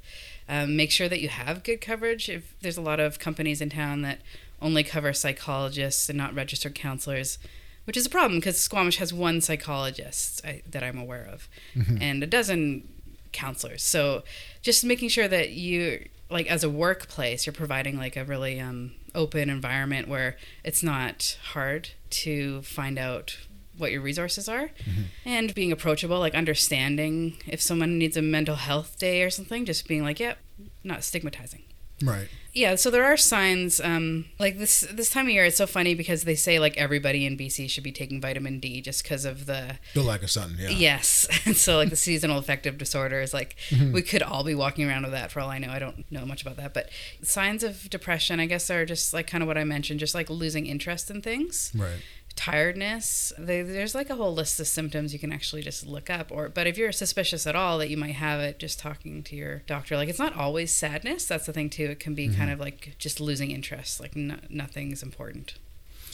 um, 0.50 0.76
make 0.76 0.92
sure 0.92 1.08
that 1.08 1.22
you 1.22 1.30
have 1.30 1.64
good 1.64 1.80
coverage. 1.80 2.28
If 2.28 2.56
there's 2.60 2.78
a 2.78 2.82
lot 2.82 3.00
of 3.00 3.20
companies 3.20 3.62
in 3.62 3.70
town 3.70 4.02
that 4.02 4.20
only 4.62 4.84
cover 4.84 5.14
psychologists 5.14 6.10
and 6.10 6.18
not 6.18 6.34
registered 6.34 6.76
counselors, 6.76 7.38
which 7.86 7.96
is 7.96 8.06
a 8.06 8.10
problem 8.10 8.40
because 8.40 8.60
Squamish 8.60 8.98
has 8.98 9.14
one 9.14 9.40
psychologist 9.42 10.42
I, 10.44 10.64
that 10.70 10.84
I'm 10.84 10.98
aware 10.98 11.28
of, 11.32 11.48
mm-hmm. 11.76 12.02
and 12.02 12.24
a 12.24 12.28
dozen 12.28 12.88
counselors. 13.32 13.84
So 13.84 14.24
just 14.62 14.84
making 14.84 15.10
sure 15.10 15.28
that 15.28 15.52
you 15.52 16.10
like 16.32 16.48
as 16.48 16.64
a 16.64 16.70
workplace 16.70 17.46
you're 17.46 17.54
providing 17.54 17.98
like 17.98 18.16
a 18.16 18.24
really 18.24 18.60
um, 18.60 18.92
open 19.16 19.50
environment 19.50 20.08
where 20.08 20.38
it's 20.64 20.84
not 20.84 21.38
hard 21.54 21.90
to 22.10 22.62
find 22.62 23.00
out 23.00 23.38
what 23.80 23.92
your 23.92 24.02
resources 24.02 24.48
are. 24.48 24.70
Mm-hmm. 24.70 25.02
and 25.26 25.54
being 25.56 25.72
approachable 25.72 26.20
like 26.20 26.36
understanding 26.36 27.38
if 27.48 27.62
someone 27.62 27.98
needs 27.98 28.18
a 28.18 28.22
mental 28.22 28.56
health 28.56 28.98
day 29.00 29.24
or 29.24 29.30
something 29.30 29.66
just 29.66 29.88
being 29.88 30.04
like 30.04 30.20
yep 30.20 30.38
yeah, 30.58 30.68
not 30.84 31.04
stigmatizing. 31.04 31.64
Right. 32.02 32.30
Yeah 32.54 32.76
so 32.76 32.90
there 32.90 33.04
are 33.04 33.18
signs 33.18 33.80
um, 33.82 34.26
like 34.40 34.58
this 34.58 34.82
this 34.92 35.10
time 35.10 35.26
of 35.26 35.32
year 35.32 35.46
it's 35.46 35.58
so 35.58 35.68
funny 35.68 35.96
because 35.96 36.24
they 36.24 36.36
say 36.36 36.58
like 36.58 36.78
everybody 36.78 37.26
in 37.26 37.38
bc 37.38 37.70
should 37.70 37.84
be 37.84 37.92
taking 37.92 38.20
vitamin 38.22 38.60
d 38.60 38.82
just 38.82 39.04
because 39.04 39.26
of 39.26 39.46
the 39.46 39.78
the 39.94 40.02
lack 40.02 40.24
of 40.24 40.32
sun 40.32 40.56
yeah. 40.58 40.70
Yes. 40.70 41.28
And 41.46 41.56
so 41.56 41.78
like 41.78 41.90
the 41.90 41.96
seasonal 41.96 42.38
affective 42.38 42.78
disorder 42.78 43.22
is 43.22 43.34
like 43.34 43.56
mm-hmm. 43.70 43.92
we 43.92 44.02
could 44.02 44.24
all 44.24 44.44
be 44.44 44.56
walking 44.56 44.88
around 44.88 45.04
with 45.04 45.12
that 45.12 45.32
for 45.32 45.42
all 45.42 45.50
i 45.50 45.58
know. 45.58 45.70
I 45.70 45.80
don't 45.80 46.10
know 46.12 46.26
much 46.26 46.42
about 46.42 46.58
that. 46.58 46.74
But 46.74 46.90
signs 47.22 47.64
of 47.64 47.90
depression 47.90 48.40
i 48.40 48.46
guess 48.46 48.70
are 48.70 48.86
just 48.86 49.14
like 49.14 49.28
kind 49.28 49.44
of 49.44 49.48
what 49.48 49.58
i 49.58 49.64
mentioned 49.64 50.00
just 50.00 50.16
like 50.16 50.30
losing 50.30 50.66
interest 50.66 51.12
in 51.12 51.22
things. 51.22 51.72
Right 51.76 52.02
tiredness. 52.40 53.34
They, 53.38 53.62
there's 53.62 53.94
like 53.94 54.10
a 54.10 54.16
whole 54.16 54.34
list 54.34 54.62
of 54.62 54.68
symptoms 54.68 55.12
you 55.12 55.20
can 55.20 55.34
actually 55.34 55.62
just 55.62 55.86
look 55.86 56.10
up. 56.10 56.32
Or, 56.32 56.48
but 56.48 56.68
if 56.68 56.78
you're 56.78 56.94
suspicious 56.94 57.46
at 57.46 57.54
all 57.54 57.78
that 57.80 57.90
you 57.90 57.98
might 57.98 58.16
have 58.16 58.40
it, 58.40 58.60
just 58.60 58.80
talking 58.80 59.24
to 59.24 59.36
your 59.36 59.64
doctor. 59.68 59.98
Like 59.98 60.08
it's 60.08 60.20
not 60.20 60.38
always 60.38 60.72
sadness. 60.72 61.26
That's 61.26 61.46
the 61.46 61.52
thing 61.52 61.70
too. 61.70 61.86
It 61.86 62.00
can 62.00 62.16
be 62.16 62.30
mm-hmm. 62.30 62.38
kind 62.38 62.50
of 62.50 62.60
like 62.62 62.96
just 62.98 63.20
losing 63.20 63.52
interest. 63.52 64.00
Like 64.00 64.16
no, 64.16 64.38
nothing's 64.50 65.04
important. 65.04 65.56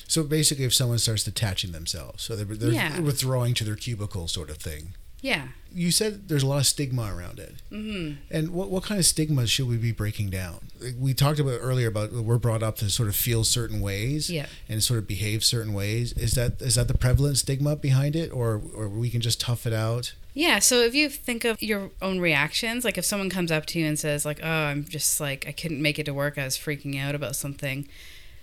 So 0.07 0.23
basically, 0.23 0.65
if 0.65 0.73
someone 0.73 0.97
starts 0.97 1.23
detaching 1.23 1.71
themselves, 1.71 2.23
so 2.23 2.35
they're, 2.35 2.45
they're 2.45 2.71
yeah. 2.71 2.99
withdrawing 2.99 3.53
to 3.55 3.63
their 3.63 3.75
cubicle, 3.75 4.27
sort 4.27 4.49
of 4.49 4.57
thing. 4.57 4.93
Yeah. 5.25 5.47
You 5.73 5.89
said 5.91 6.29
there's 6.29 6.43
a 6.43 6.47
lot 6.47 6.59
of 6.59 6.67
stigma 6.67 7.13
around 7.13 7.39
it. 7.39 7.55
Mm-hmm. 7.71 8.21
And 8.29 8.51
what, 8.51 8.69
what 8.69 8.83
kind 8.83 8.99
of 8.99 9.05
stigmas 9.05 9.49
should 9.49 9.67
we 9.67 9.75
be 9.77 9.91
breaking 9.91 10.29
down? 10.29 10.59
We 10.99 11.13
talked 11.15 11.39
about 11.39 11.57
earlier 11.61 11.87
about 11.87 12.13
we're 12.13 12.37
brought 12.37 12.61
up 12.61 12.75
to 12.77 12.89
sort 12.89 13.09
of 13.09 13.15
feel 13.15 13.43
certain 13.43 13.81
ways 13.81 14.29
Yeah. 14.29 14.45
and 14.69 14.83
sort 14.83 14.99
of 14.99 15.07
behave 15.07 15.43
certain 15.43 15.73
ways. 15.73 16.13
Is 16.13 16.33
that 16.35 16.61
is 16.61 16.75
that 16.75 16.87
the 16.87 16.97
prevalent 16.97 17.37
stigma 17.39 17.75
behind 17.75 18.15
it, 18.15 18.31
or 18.31 18.61
or 18.75 18.87
we 18.87 19.09
can 19.09 19.19
just 19.19 19.41
tough 19.41 19.65
it 19.65 19.73
out? 19.73 20.13
Yeah, 20.35 20.59
so 20.59 20.81
if 20.81 20.93
you 20.93 21.09
think 21.09 21.43
of 21.43 21.61
your 21.61 21.89
own 22.01 22.19
reactions, 22.19 22.85
like 22.85 22.97
if 22.97 23.05
someone 23.05 23.29
comes 23.29 23.51
up 23.51 23.65
to 23.67 23.79
you 23.79 23.85
and 23.87 23.97
says 23.97 24.25
like, 24.25 24.39
"Oh, 24.43 24.47
I'm 24.49 24.85
just 24.85 25.19
like 25.19 25.45
I 25.47 25.51
couldn't 25.53 25.81
make 25.81 25.97
it 25.97 26.05
to 26.05 26.13
work. 26.13 26.37
I 26.37 26.43
was 26.45 26.57
freaking 26.57 27.01
out 27.01 27.15
about 27.15 27.35
something." 27.35 27.87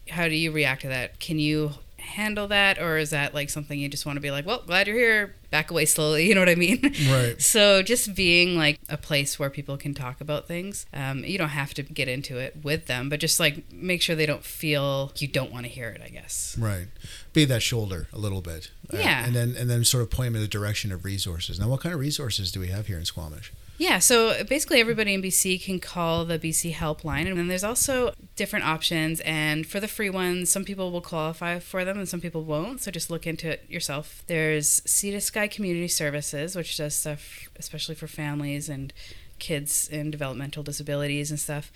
How 0.08 0.26
do 0.26 0.34
you 0.34 0.50
react 0.50 0.82
to 0.82 0.88
that? 0.88 1.20
Can 1.20 1.38
you 1.38 1.74
handle 2.02 2.46
that 2.48 2.78
or 2.78 2.98
is 2.98 3.10
that 3.10 3.32
like 3.34 3.48
something 3.50 3.78
you 3.78 3.88
just 3.88 4.04
want 4.04 4.16
to 4.16 4.20
be 4.20 4.30
like, 4.30 4.44
"Well, 4.46 4.62
glad 4.66 4.86
you're 4.86 4.96
here. 4.96 5.34
Back 5.50 5.70
away 5.70 5.84
slowly." 5.86 6.26
You 6.32 6.34
know 6.34 6.40
what 6.40 6.48
I 6.48 6.54
mean? 6.54 6.80
Right. 7.10 7.40
So 7.40 7.82
just 7.82 8.14
being 8.14 8.56
like 8.56 8.78
a 8.88 8.96
place 8.96 9.38
where 9.38 9.50
people 9.50 9.76
can 9.76 9.94
talk 9.94 10.20
about 10.20 10.46
things. 10.48 10.86
Um, 10.92 11.24
you 11.24 11.38
don't 11.38 11.50
have 11.50 11.74
to 11.74 11.82
get 11.82 12.08
into 12.08 12.38
it 12.38 12.56
with 12.62 12.86
them, 12.86 13.08
but 13.08 13.20
just 13.20 13.38
like 13.40 13.70
make 13.72 14.02
sure 14.02 14.14
they 14.16 14.26
don't 14.26 14.44
feel 14.44 15.12
you 15.18 15.28
don't 15.28 15.52
want 15.52 15.64
to 15.66 15.70
hear 15.70 15.88
it, 15.90 16.00
I 16.04 16.08
guess. 16.08 16.56
Right. 16.58 16.88
Be 17.32 17.44
that 17.46 17.62
shoulder 17.62 18.08
a 18.12 18.18
little 18.18 18.40
bit. 18.42 18.70
Uh, 18.92 18.98
Yeah. 18.98 19.24
and 19.26 19.34
then 19.34 19.54
and 19.58 19.68
then 19.70 19.84
sort 19.84 20.02
of 20.02 20.10
point 20.10 20.28
them 20.28 20.36
in 20.36 20.42
the 20.42 20.48
direction 20.48 20.92
of 20.92 21.04
resources. 21.04 21.58
Now, 21.60 21.68
what 21.68 21.80
kind 21.80 21.94
of 21.94 22.00
resources 22.00 22.50
do 22.52 22.60
we 22.60 22.68
have 22.68 22.86
here 22.88 22.98
in 22.98 23.04
Squamish? 23.04 23.52
Yeah, 23.78 23.98
so 23.98 24.44
basically 24.44 24.80
everybody 24.80 25.14
in 25.14 25.22
BC 25.22 25.64
can 25.64 25.80
call 25.80 26.24
the 26.24 26.38
BC 26.38 26.72
helpline, 26.74 27.26
and 27.26 27.36
then 27.36 27.48
there's 27.48 27.64
also 27.64 28.12
different 28.36 28.64
options. 28.64 29.20
And 29.20 29.66
for 29.66 29.80
the 29.80 29.88
free 29.88 30.10
ones, 30.10 30.50
some 30.50 30.64
people 30.64 30.92
will 30.92 31.00
qualify 31.00 31.58
for 31.58 31.84
them, 31.84 31.98
and 31.98 32.08
some 32.08 32.20
people 32.20 32.44
won't. 32.44 32.80
So 32.80 32.90
just 32.90 33.10
look 33.10 33.26
into 33.26 33.50
it 33.50 33.64
yourself. 33.68 34.22
There's 34.26 34.82
Sea 34.88 35.10
to 35.12 35.20
Sky 35.20 35.48
Community 35.48 35.88
Services, 35.88 36.54
which 36.54 36.76
does 36.76 36.94
stuff 36.94 37.48
especially 37.58 37.94
for 37.94 38.06
families 38.06 38.68
and 38.68 38.92
kids 39.38 39.88
in 39.88 40.10
developmental 40.10 40.62
disabilities 40.62 41.30
and 41.30 41.40
stuff. 41.40 41.72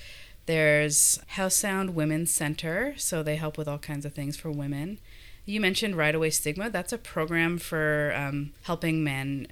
There's 0.47 1.19
Howe 1.31 1.49
Sound 1.49 1.97
Women's 1.97 2.31
Center, 2.31 2.95
so 2.97 3.23
they 3.23 3.35
help 3.35 3.59
with 3.59 3.67
all 3.67 3.79
kinds 3.79 4.07
of 4.07 4.15
things 4.15 4.37
for 4.37 4.50
women. 4.50 5.00
You 5.45 5.61
mentioned 5.61 5.97
Ride 5.97 6.15
Away 6.15 6.31
Stigma. 6.31 6.71
That's 6.71 6.93
a 6.93 6.99
program 6.99 7.59
for 7.59 8.12
um, 8.17 8.53
helping 8.62 9.03
men 9.03 9.49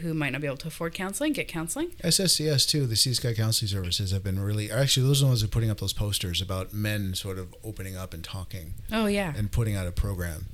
who 0.00 0.14
might 0.14 0.30
not 0.30 0.40
be 0.40 0.46
able 0.46 0.56
to 0.58 0.68
afford 0.68 0.94
counseling 0.94 1.32
get 1.32 1.48
counseling. 1.48 1.90
SSCS 2.02 2.68
too. 2.68 2.86
The 2.86 2.96
Sea 2.96 3.14
Sky 3.14 3.34
Counseling 3.34 3.68
Services 3.68 4.10
have 4.10 4.22
been 4.24 4.40
really 4.40 4.70
actually 4.70 5.06
those 5.06 5.20
are 5.20 5.24
the 5.24 5.28
ones 5.28 5.40
who 5.42 5.46
are 5.46 5.50
putting 5.50 5.70
up 5.70 5.78
those 5.80 5.92
posters 5.92 6.40
about 6.40 6.72
men 6.72 7.14
sort 7.14 7.38
of 7.38 7.54
opening 7.62 7.96
up 7.96 8.12
and 8.14 8.22
talking 8.24 8.74
Oh 8.90 9.06
yeah. 9.06 9.32
and 9.36 9.50
putting 9.52 9.76
out 9.76 9.86
a 9.86 9.92
program. 9.92 10.46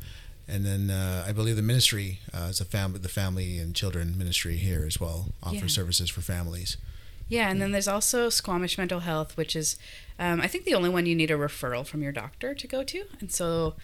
And 0.51 0.65
then 0.65 0.91
uh, 0.91 1.25
I 1.29 1.33
believe 1.33 1.57
the 1.57 1.63
ministry 1.63 2.21
uh, 2.33 2.47
is 2.51 2.61
a 2.61 2.65
family, 2.65 2.99
the 3.01 3.09
family 3.09 3.59
and 3.59 3.75
children 3.75 4.17
ministry 4.17 4.57
here 4.57 4.85
as 4.87 4.99
well, 4.99 5.27
offers 5.43 5.61
Yeah. 5.61 5.67
services 5.69 6.09
for 6.11 6.23
families. 6.23 6.77
Yeah, 7.29 7.51
and 7.51 7.61
then 7.61 7.73
there's 7.73 7.87
also 7.89 8.31
Squamish 8.31 8.79
Mental 8.79 9.01
Health, 9.01 9.37
which 9.37 9.55
is, 9.55 9.77
um, 10.19 10.41
I 10.41 10.47
think, 10.47 10.65
the 10.65 10.73
only 10.75 10.89
one 10.89 11.05
you 11.05 11.15
need 11.15 11.31
a 11.31 11.35
referral 11.37 11.87
from 11.87 12.03
your 12.03 12.13
doctor 12.13 12.55
to 12.55 12.67
go 12.67 12.83
to, 12.85 13.05
and 13.21 13.31
so 13.31 13.75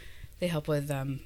they 0.40 0.46
help 0.46 0.66
with 0.66 0.90
um, 0.90 1.20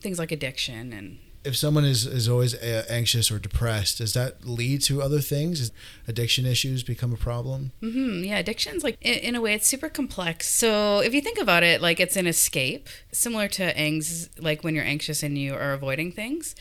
things 0.00 0.16
like 0.20 0.30
addiction 0.30 0.92
and. 0.92 1.18
If 1.44 1.56
someone 1.56 1.84
is, 1.84 2.06
is 2.06 2.28
always 2.28 2.54
uh, 2.54 2.84
anxious 2.88 3.30
or 3.30 3.38
depressed, 3.38 3.98
does 3.98 4.14
that 4.14 4.46
lead 4.46 4.82
to 4.82 5.02
other 5.02 5.20
things? 5.20 5.60
Does 5.60 5.72
addiction 6.08 6.46
issues 6.46 6.82
become 6.82 7.12
a 7.12 7.16
problem? 7.16 7.72
hmm 7.80 8.24
yeah, 8.24 8.38
addiction's 8.38 8.82
like 8.82 8.96
in, 9.00 9.14
in 9.14 9.34
a 9.34 9.40
way 9.40 9.54
it's 9.54 9.66
super 9.66 9.88
complex. 9.88 10.48
So 10.48 11.00
if 11.00 11.12
you 11.14 11.20
think 11.20 11.38
about 11.38 11.62
it, 11.62 11.82
like 11.82 12.00
it's 12.00 12.16
an 12.16 12.26
escape, 12.26 12.88
similar 13.12 13.48
to 13.48 13.76
anx, 13.76 14.30
like 14.38 14.64
when 14.64 14.74
you're 14.74 14.84
anxious 14.84 15.22
and 15.22 15.36
you 15.36 15.54
are 15.54 15.72
avoiding 15.72 16.12
things. 16.12 16.54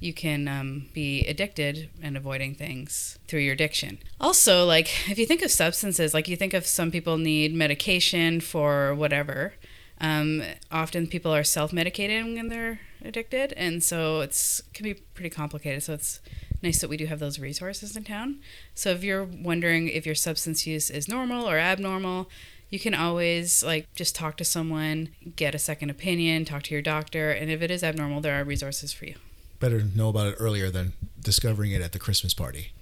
You 0.00 0.14
can 0.14 0.46
um, 0.46 0.90
be 0.94 1.26
addicted 1.26 1.90
and 2.00 2.16
avoiding 2.16 2.54
things 2.54 3.18
through 3.26 3.40
your 3.40 3.54
addiction. 3.54 3.98
Also, 4.20 4.64
like 4.64 5.10
if 5.10 5.18
you 5.18 5.26
think 5.26 5.42
of 5.42 5.50
substances, 5.50 6.14
like 6.14 6.28
you 6.28 6.36
think 6.36 6.54
of 6.54 6.66
some 6.66 6.92
people 6.92 7.18
need 7.18 7.52
medication 7.52 8.40
for 8.40 8.94
whatever. 8.94 9.54
Um, 10.00 10.42
often 10.70 11.06
people 11.06 11.34
are 11.34 11.44
self-medicating 11.44 12.36
when 12.36 12.48
they're 12.48 12.80
addicted, 13.04 13.52
and 13.54 13.82
so 13.82 14.20
it's 14.20 14.62
can 14.72 14.84
be 14.84 14.94
pretty 14.94 15.30
complicated. 15.30 15.82
So 15.82 15.94
it's 15.94 16.20
nice 16.62 16.80
that 16.80 16.90
we 16.90 16.96
do 16.96 17.06
have 17.06 17.18
those 17.18 17.38
resources 17.38 17.96
in 17.96 18.04
town. 18.04 18.40
So 18.74 18.90
if 18.90 19.04
you're 19.04 19.24
wondering 19.24 19.88
if 19.88 20.06
your 20.06 20.14
substance 20.14 20.66
use 20.66 20.90
is 20.90 21.08
normal 21.08 21.48
or 21.48 21.58
abnormal, 21.58 22.28
you 22.70 22.78
can 22.78 22.94
always 22.94 23.62
like 23.62 23.92
just 23.94 24.14
talk 24.14 24.36
to 24.36 24.44
someone, 24.44 25.10
get 25.36 25.54
a 25.54 25.58
second 25.58 25.90
opinion, 25.90 26.44
talk 26.44 26.62
to 26.64 26.74
your 26.74 26.82
doctor, 26.82 27.30
and 27.30 27.50
if 27.50 27.62
it 27.62 27.70
is 27.70 27.82
abnormal, 27.82 28.20
there 28.20 28.38
are 28.40 28.44
resources 28.44 28.92
for 28.92 29.06
you. 29.06 29.14
Better 29.60 29.82
know 29.82 30.08
about 30.08 30.28
it 30.28 30.36
earlier 30.38 30.70
than 30.70 30.92
discovering 31.20 31.72
it 31.72 31.82
at 31.82 31.92
the 31.92 31.98
Christmas 31.98 32.34
party. 32.34 32.72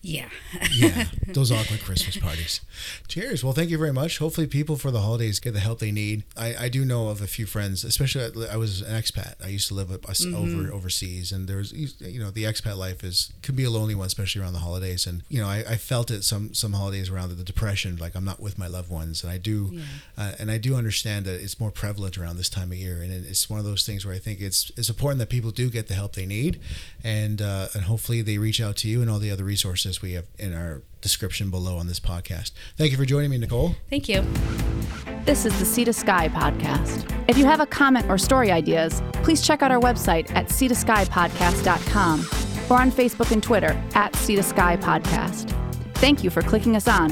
Yeah. 0.00 0.28
yeah, 0.72 1.06
those 1.26 1.50
awkward 1.50 1.80
Christmas 1.80 2.16
parties. 2.16 2.60
Cheers. 3.08 3.42
Well, 3.42 3.52
thank 3.52 3.68
you 3.68 3.78
very 3.78 3.92
much. 3.92 4.18
Hopefully, 4.18 4.46
people 4.46 4.76
for 4.76 4.90
the 4.92 5.00
holidays 5.00 5.40
get 5.40 5.54
the 5.54 5.60
help 5.60 5.80
they 5.80 5.90
need. 5.90 6.22
I, 6.36 6.54
I 6.56 6.68
do 6.68 6.84
know 6.84 7.08
of 7.08 7.20
a 7.20 7.26
few 7.26 7.46
friends, 7.46 7.82
especially 7.82 8.46
I 8.48 8.56
was 8.56 8.80
an 8.80 8.94
expat. 8.94 9.34
I 9.44 9.48
used 9.48 9.66
to 9.68 9.74
live 9.74 9.90
up- 9.90 10.08
us 10.08 10.24
over 10.24 10.72
overseas, 10.72 11.32
and 11.32 11.48
there's 11.48 11.72
you 11.72 12.20
know 12.20 12.30
the 12.30 12.44
expat 12.44 12.76
life 12.76 13.02
is 13.02 13.32
can 13.42 13.56
be 13.56 13.64
a 13.64 13.70
lonely 13.70 13.96
one, 13.96 14.06
especially 14.06 14.40
around 14.40 14.52
the 14.52 14.60
holidays. 14.60 15.04
And 15.06 15.24
you 15.28 15.40
know 15.40 15.48
I, 15.48 15.64
I 15.68 15.76
felt 15.76 16.12
it 16.12 16.22
some 16.22 16.54
some 16.54 16.74
holidays 16.74 17.10
around 17.10 17.36
the 17.36 17.42
depression, 17.42 17.96
like 17.96 18.14
I'm 18.14 18.24
not 18.24 18.38
with 18.40 18.56
my 18.56 18.68
loved 18.68 18.90
ones, 18.90 19.24
and 19.24 19.32
I 19.32 19.38
do, 19.38 19.70
Yeah. 19.72 19.82
uh, 20.16 20.32
and 20.38 20.48
I 20.50 20.58
do 20.58 20.76
understand 20.76 21.26
that 21.26 21.40
it's 21.42 21.58
more 21.58 21.72
prevalent 21.72 22.16
around 22.16 22.36
this 22.36 22.48
time 22.48 22.70
of 22.70 22.78
year, 22.78 23.02
and 23.02 23.12
it's 23.12 23.50
one 23.50 23.58
of 23.58 23.64
those 23.66 23.84
things 23.84 24.06
where 24.06 24.14
I 24.14 24.18
think 24.18 24.40
it's 24.40 24.70
it's 24.76 24.88
important 24.88 25.18
that 25.18 25.28
people 25.28 25.50
do 25.50 25.68
get 25.70 25.88
the 25.88 25.94
help 25.94 26.14
they 26.14 26.26
need, 26.26 26.60
and 27.02 27.42
uh, 27.42 27.66
and 27.74 27.82
hopefully 27.84 28.22
they 28.22 28.38
reach 28.38 28.60
out 28.60 28.76
to 28.78 28.88
you 28.88 29.02
and 29.02 29.10
all 29.10 29.18
the 29.18 29.32
other 29.32 29.44
resources 29.44 29.87
we 30.02 30.12
have 30.12 30.26
in 30.38 30.54
our 30.54 30.82
description 31.00 31.50
below 31.50 31.76
on 31.76 31.86
this 31.86 32.00
podcast. 32.00 32.52
Thank 32.76 32.92
you 32.92 32.98
for 32.98 33.04
joining 33.04 33.30
me, 33.30 33.38
Nicole. 33.38 33.74
Thank 33.88 34.08
you. 34.08 34.24
This 35.24 35.44
is 35.46 35.58
the 35.58 35.64
Sea 35.64 35.84
to 35.84 35.92
Sky 35.92 36.28
podcast. 36.28 37.12
If 37.28 37.36
you 37.36 37.44
have 37.44 37.60
a 37.60 37.66
comment 37.66 38.06
or 38.08 38.18
story 38.18 38.50
ideas, 38.50 39.02
please 39.22 39.46
check 39.46 39.62
out 39.62 39.70
our 39.70 39.80
website 39.80 40.30
at 40.34 40.46
seatoskypodcast.com 40.48 42.20
or 42.70 42.80
on 42.80 42.90
Facebook 42.90 43.30
and 43.32 43.42
Twitter 43.42 43.80
at 43.94 44.14
Sea 44.16 44.36
to 44.36 44.42
Sky 44.42 44.76
Podcast. 44.76 45.50
Thank 45.96 46.22
you 46.22 46.30
for 46.30 46.42
clicking 46.42 46.76
us 46.76 46.88
on. 46.88 47.10